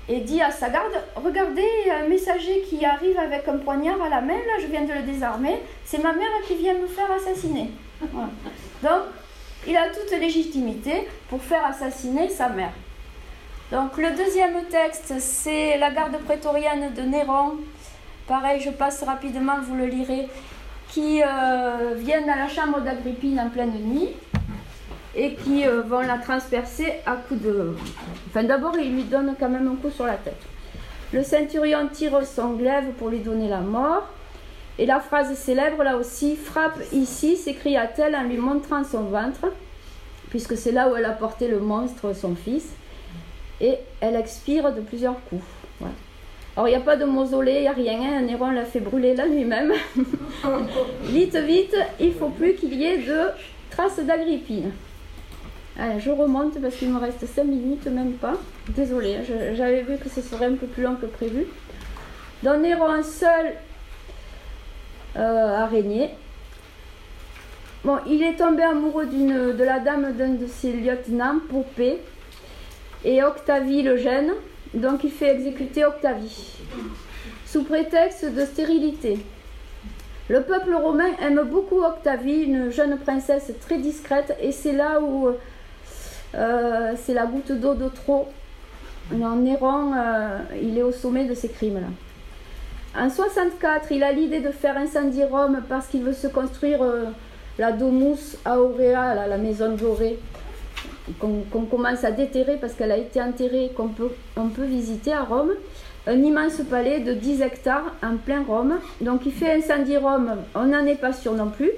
[0.08, 4.20] et dit à sa garde, regardez un messager qui arrive avec un poignard à la
[4.20, 7.70] main, là je viens de le désarmer, c'est ma mère qui vient me faire assassiner.
[8.82, 9.02] Donc
[9.66, 12.72] il a toute légitimité pour faire assassiner sa mère.
[13.72, 17.56] Donc le deuxième texte, c'est la garde prétorienne de Néron
[18.26, 20.28] pareil, je passe rapidement, vous le lirez,
[20.90, 24.10] qui euh, viennent à la chambre d'Agrippine en pleine nuit
[25.16, 27.74] et qui euh, vont la transpercer à coups de...
[28.28, 30.40] Enfin d'abord, ils lui donnent quand même un coup sur la tête.
[31.12, 34.08] Le centurion tire son glaive pour lui donner la mort.
[34.78, 39.46] Et la phrase célèbre, là aussi, frappe ici, s'écria-t-elle en lui montrant son ventre,
[40.28, 42.68] puisque c'est là où elle a porté le monstre, son fils.
[43.62, 45.42] Et elle expire de plusieurs coups.
[46.56, 48.18] Alors, il n'y a pas de mausolée, il n'y a rien.
[48.18, 48.22] Hein.
[48.22, 49.72] Néron l'a fait brûler là lui-même.
[51.04, 53.28] vite, vite, il faut plus qu'il y ait de
[53.70, 54.72] traces d'Agrippine.
[55.98, 58.34] Je remonte parce qu'il me reste 5 minutes, même pas.
[58.68, 61.46] Désolée, hein, j'avais vu que ce serait un peu plus long que prévu.
[62.42, 63.54] Donc Néron seul
[65.16, 66.10] euh, araignée.
[67.84, 72.00] Bon, il est tombé amoureux de la dame d'un de ses lieutenants, Poupée,
[73.04, 74.32] et Octavie le gêne,
[74.74, 76.58] donc il fait exécuter Octavie,
[77.46, 79.18] sous prétexte de stérilité.
[80.28, 85.28] Le peuple romain aime beaucoup Octavie, une jeune princesse très discrète, et c'est là où
[86.36, 88.28] euh, c'est la goutte d'eau de trop.
[89.12, 91.86] Non, Néron, euh, il est au sommet de ces crimes-là.
[92.98, 97.04] En 64, il a l'idée de faire incendier Rome parce qu'il veut se construire euh,
[97.58, 100.18] la Domus Aurea, la maison dorée,
[101.20, 105.52] qu'on commence à déterrer parce qu'elle a été enterrée, qu'on peut, peut visiter à Rome.
[106.08, 108.78] Un immense palais de 10 hectares en plein Rome.
[109.00, 111.70] Donc il fait incendier Rome, on n'en est pas sûr non plus.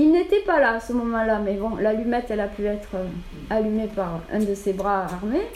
[0.00, 3.04] Il n'était pas là à ce moment-là, mais bon, l'allumette, elle a pu être euh,
[3.50, 5.46] allumée par un de ses bras armés.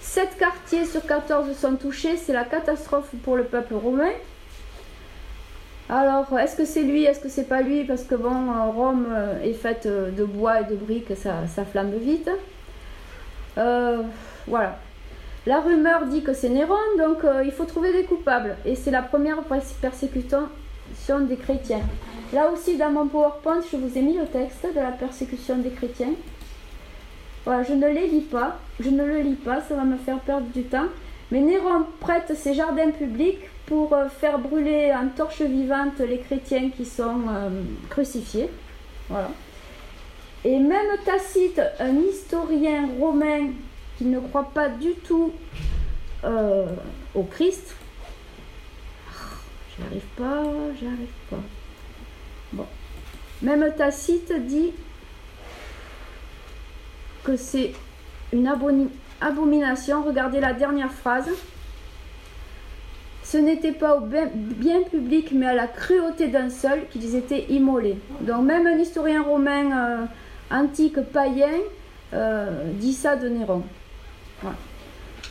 [0.00, 4.10] 7 quartiers sur 14 sont touchés, c'est la catastrophe pour le peuple romain.
[5.88, 7.84] Alors, est-ce que c'est lui, est-ce que c'est pas lui?
[7.84, 11.64] Parce que bon, Rome euh, est faite euh, de bois et de briques, ça, ça
[11.64, 12.28] flambe vite.
[13.58, 14.02] Euh,
[14.48, 14.80] voilà.
[15.46, 18.56] La rumeur dit que c'est Néron, donc il faut trouver des coupables.
[18.64, 19.38] Et c'est la première
[19.80, 20.48] persécution
[21.20, 21.82] des chrétiens.
[22.32, 25.70] Là aussi, dans mon PowerPoint, je vous ai mis le texte de la persécution des
[25.70, 26.12] chrétiens.
[27.44, 30.18] Voilà, je ne les lis pas, je ne le lis pas, ça va me faire
[30.18, 30.88] perdre du temps.
[31.30, 36.70] Mais Néron prête ses jardins publics pour euh, faire brûler en torche vivante les chrétiens
[36.70, 38.48] qui sont euh, crucifiés.
[39.08, 39.30] Voilà.
[40.44, 43.50] Et même Tacite, un historien romain
[43.98, 45.32] qui ne croit pas du tout
[46.24, 46.66] euh,
[47.14, 47.74] au Christ,
[49.78, 50.42] j'arrive pas,
[50.80, 51.55] j'arrive pas.
[53.42, 54.72] Même Tacite dit
[57.24, 57.72] que c'est
[58.32, 58.48] une
[59.20, 60.02] abomination.
[60.02, 61.28] Regardez la dernière phrase.
[63.22, 67.98] Ce n'était pas au bien public, mais à la cruauté d'un seul qu'ils étaient immolés.
[68.20, 70.04] Donc même un historien romain euh,
[70.50, 71.58] antique païen
[72.14, 73.64] euh, dit ça de Néron.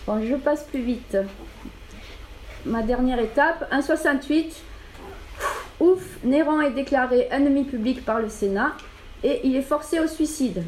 [0.06, 1.18] Bon, je passe plus vite.
[2.66, 4.56] Ma dernière étape, en 68,
[5.80, 8.73] ouf, Néron est déclaré ennemi public par le Sénat
[9.23, 10.63] et il est forcé au suicide.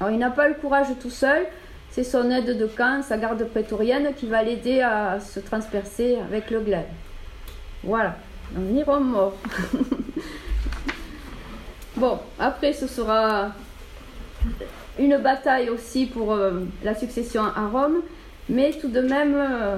[0.00, 1.46] Alors il n'a pas le courage tout seul,
[1.90, 6.50] c'est son aide de camp, sa garde prétorienne, qui va l'aider à se transpercer avec
[6.50, 6.86] le glaive.
[7.82, 8.16] Voilà,
[8.56, 9.34] on ira mort.
[11.96, 13.52] bon, après ce sera
[14.98, 18.02] une bataille aussi pour euh, la succession à Rome,
[18.48, 19.76] mais tout de même euh,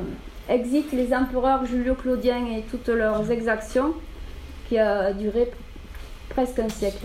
[0.48, 3.94] exit les empereurs Julio-Claudien et toutes leurs exactions
[4.70, 5.50] qui a duré
[6.28, 7.04] presque un siècle.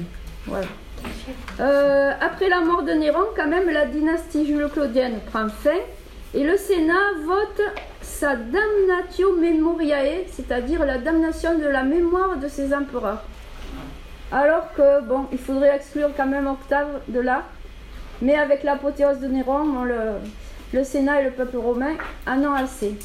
[1.59, 5.81] Euh, après la mort de Néron, quand même, la dynastie julio-claudienne prend fin
[6.35, 7.61] et le Sénat vote
[8.03, 13.23] sa damnatio memoriae, c'est-à-dire la damnation de la mémoire de ses empereurs.
[14.31, 17.45] Alors que, bon, il faudrait exclure quand même Octave de là,
[18.21, 20.19] mais avec l'apothéose de Néron, le,
[20.71, 21.95] le Sénat et le peuple romain
[22.27, 22.95] en ont assez.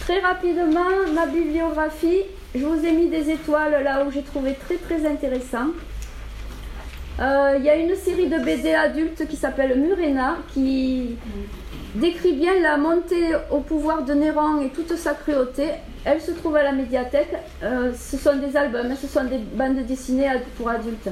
[0.00, 0.84] Très rapidement,
[1.14, 2.24] ma bibliographie,
[2.56, 5.68] je vous ai mis des étoiles là où j'ai trouvé très très intéressant.
[7.18, 11.16] Euh, il y a une série de BD adultes qui s'appelle Murena, qui
[11.94, 15.70] décrit bien la montée au pouvoir de Néron et toute sa cruauté.
[16.04, 17.34] Elle se trouve à la médiathèque.
[17.62, 21.08] Euh, ce sont des albums, ce sont des bandes dessinées pour adultes,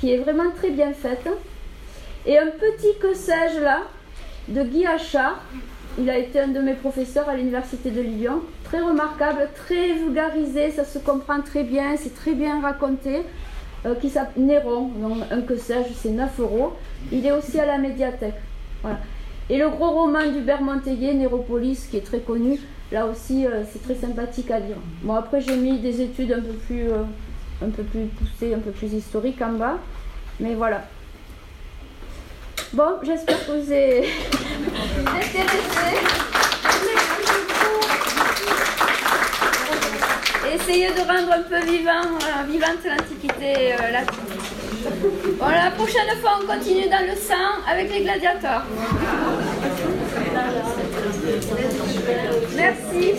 [0.00, 1.28] qui est vraiment très bien faite.
[2.26, 3.82] Et un petit que sais-je là,
[4.48, 5.42] de Guy Achard.
[5.96, 8.40] Il a été un de mes professeurs à l'université de Lyon.
[8.64, 13.22] Très remarquable, très vulgarisé, ça se comprend très bien, c'est très bien raconté.
[13.86, 14.90] Euh, qui s'appelle Néron,
[15.30, 16.72] un que sais-je, c'est 9 euros.
[17.12, 18.34] Il est aussi à la médiathèque.
[19.50, 22.58] Et le gros roman d'Hubert Monteiller, Néropolis, qui est très connu,
[22.90, 24.76] là aussi euh, c'est très sympathique à lire.
[25.02, 27.02] Bon, après j'ai mis des études un peu plus, euh,
[27.62, 29.78] un peu plus poussées, un peu plus historiques en bas,
[30.40, 30.84] mais voilà.
[32.72, 34.04] Bon, j'espère que vous beaucoup.
[40.54, 44.20] essayer de rendre un peu vivant, euh, vivante l'Antiquité euh, latine.
[45.38, 48.64] Bon, la prochaine fois, on continue dans le sang avec les gladiateurs.
[52.56, 53.14] Merci.